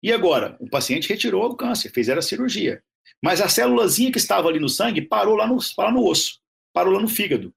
[0.00, 0.56] E agora?
[0.60, 2.82] O paciente retirou o câncer, fez a cirurgia.
[3.22, 6.40] Mas a célulazinha que estava ali no sangue parou lá no, parou no osso,
[6.72, 7.52] parou lá no fígado.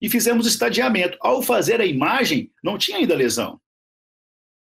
[0.00, 1.18] E fizemos estadiamento.
[1.20, 3.60] Ao fazer a imagem, não tinha ainda lesão.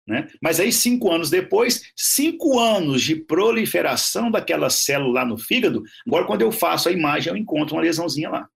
[0.07, 0.29] Né?
[0.43, 6.27] Mas aí, cinco anos depois, cinco anos de proliferação daquela célula lá no fígado, agora
[6.27, 8.49] quando eu faço a imagem, eu encontro uma lesãozinha lá.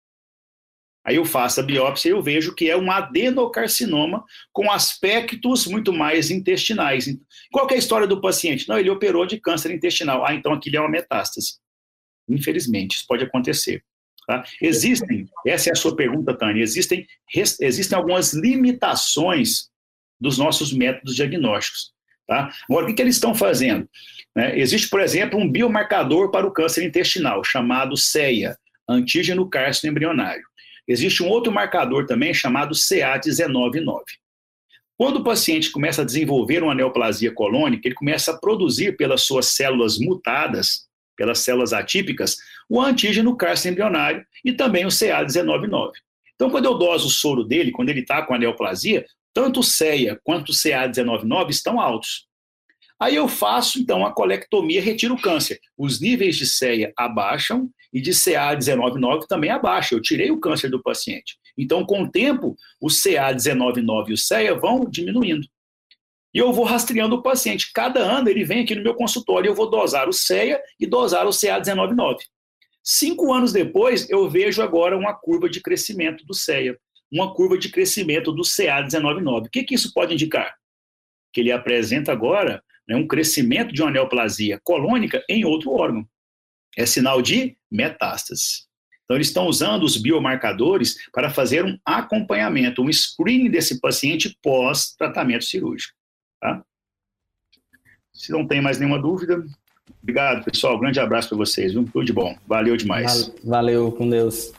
[1.07, 5.93] Aí eu faço a biópsia e eu vejo que é um adenocarcinoma com aspectos muito
[5.93, 7.07] mais intestinais.
[7.53, 8.69] Qual é a história do paciente?
[8.69, 10.27] Não, ele operou de câncer intestinal.
[10.27, 11.61] Ah, então aquilo é uma metástase.
[12.29, 13.83] Infelizmente, isso pode acontecer.
[14.27, 14.43] Tá?
[14.61, 17.07] Existem, essa é a sua pergunta, Tânia, existem,
[17.61, 19.69] existem algumas limitações
[20.21, 21.93] dos nossos métodos diagnósticos.
[22.27, 22.51] Tá?
[22.69, 23.89] Agora, o que, que eles estão fazendo?
[24.35, 24.59] Né?
[24.59, 28.57] Existe, por exemplo, um biomarcador para o câncer intestinal, chamado CEA,
[28.89, 30.43] antígeno cárcino embrionário.
[30.89, 34.03] Existe um outro marcador também chamado CA199.
[34.97, 39.47] Quando o paciente começa a desenvolver uma neoplasia colônica, ele começa a produzir pelas suas
[39.49, 40.86] células mutadas
[41.17, 42.37] pelas células atípicas,
[42.69, 45.93] o antígeno cárcino embrionário e também o CA199.
[46.35, 49.63] Então, quando eu doso o soro dele, quando ele está com a neoplasia, tanto o
[49.63, 52.27] CEA quanto o CA199 estão altos.
[52.99, 55.61] Aí eu faço, então, a colectomia, retiro o câncer.
[55.77, 59.99] Os níveis de CEA abaixam e de CA199 também abaixam.
[59.99, 61.37] Eu tirei o câncer do paciente.
[61.59, 65.47] Então, com o tempo, o CA199 e o CEA vão diminuindo.
[66.37, 67.73] E eu vou rastreando o paciente.
[67.73, 70.87] Cada ano ele vem aqui no meu consultório e eu vou dosar o CEA e
[70.87, 72.19] dosar o CA199.
[72.85, 76.79] Cinco anos depois, eu vejo agora uma curva de crescimento do CEA,
[77.11, 79.47] uma curva de crescimento do CA199.
[79.47, 80.55] O que, que isso pode indicar?
[81.33, 86.07] Que ele apresenta agora né, um crescimento de uma neoplasia colônica em outro órgão.
[86.77, 88.67] É sinal de metástase.
[89.05, 95.45] Então, eles estão usando os biomarcadores para fazer um acompanhamento, um screening desse paciente pós-tratamento
[95.45, 95.97] cirúrgico.
[96.47, 96.63] Tá?
[98.13, 99.45] Se não tem mais nenhuma dúvida,
[100.01, 100.79] obrigado, pessoal.
[100.79, 101.73] Grande abraço para vocês.
[101.73, 101.85] Viu?
[101.85, 102.37] Tudo de bom.
[102.47, 103.33] Valeu demais.
[103.45, 104.53] Valeu, com Deus.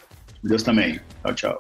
[0.44, 1.00] Deus também.
[1.24, 1.58] Tchau, tchau.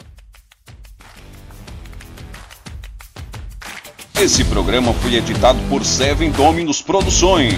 [4.19, 7.53] Esse programa foi editado por Seven Dominus Produções.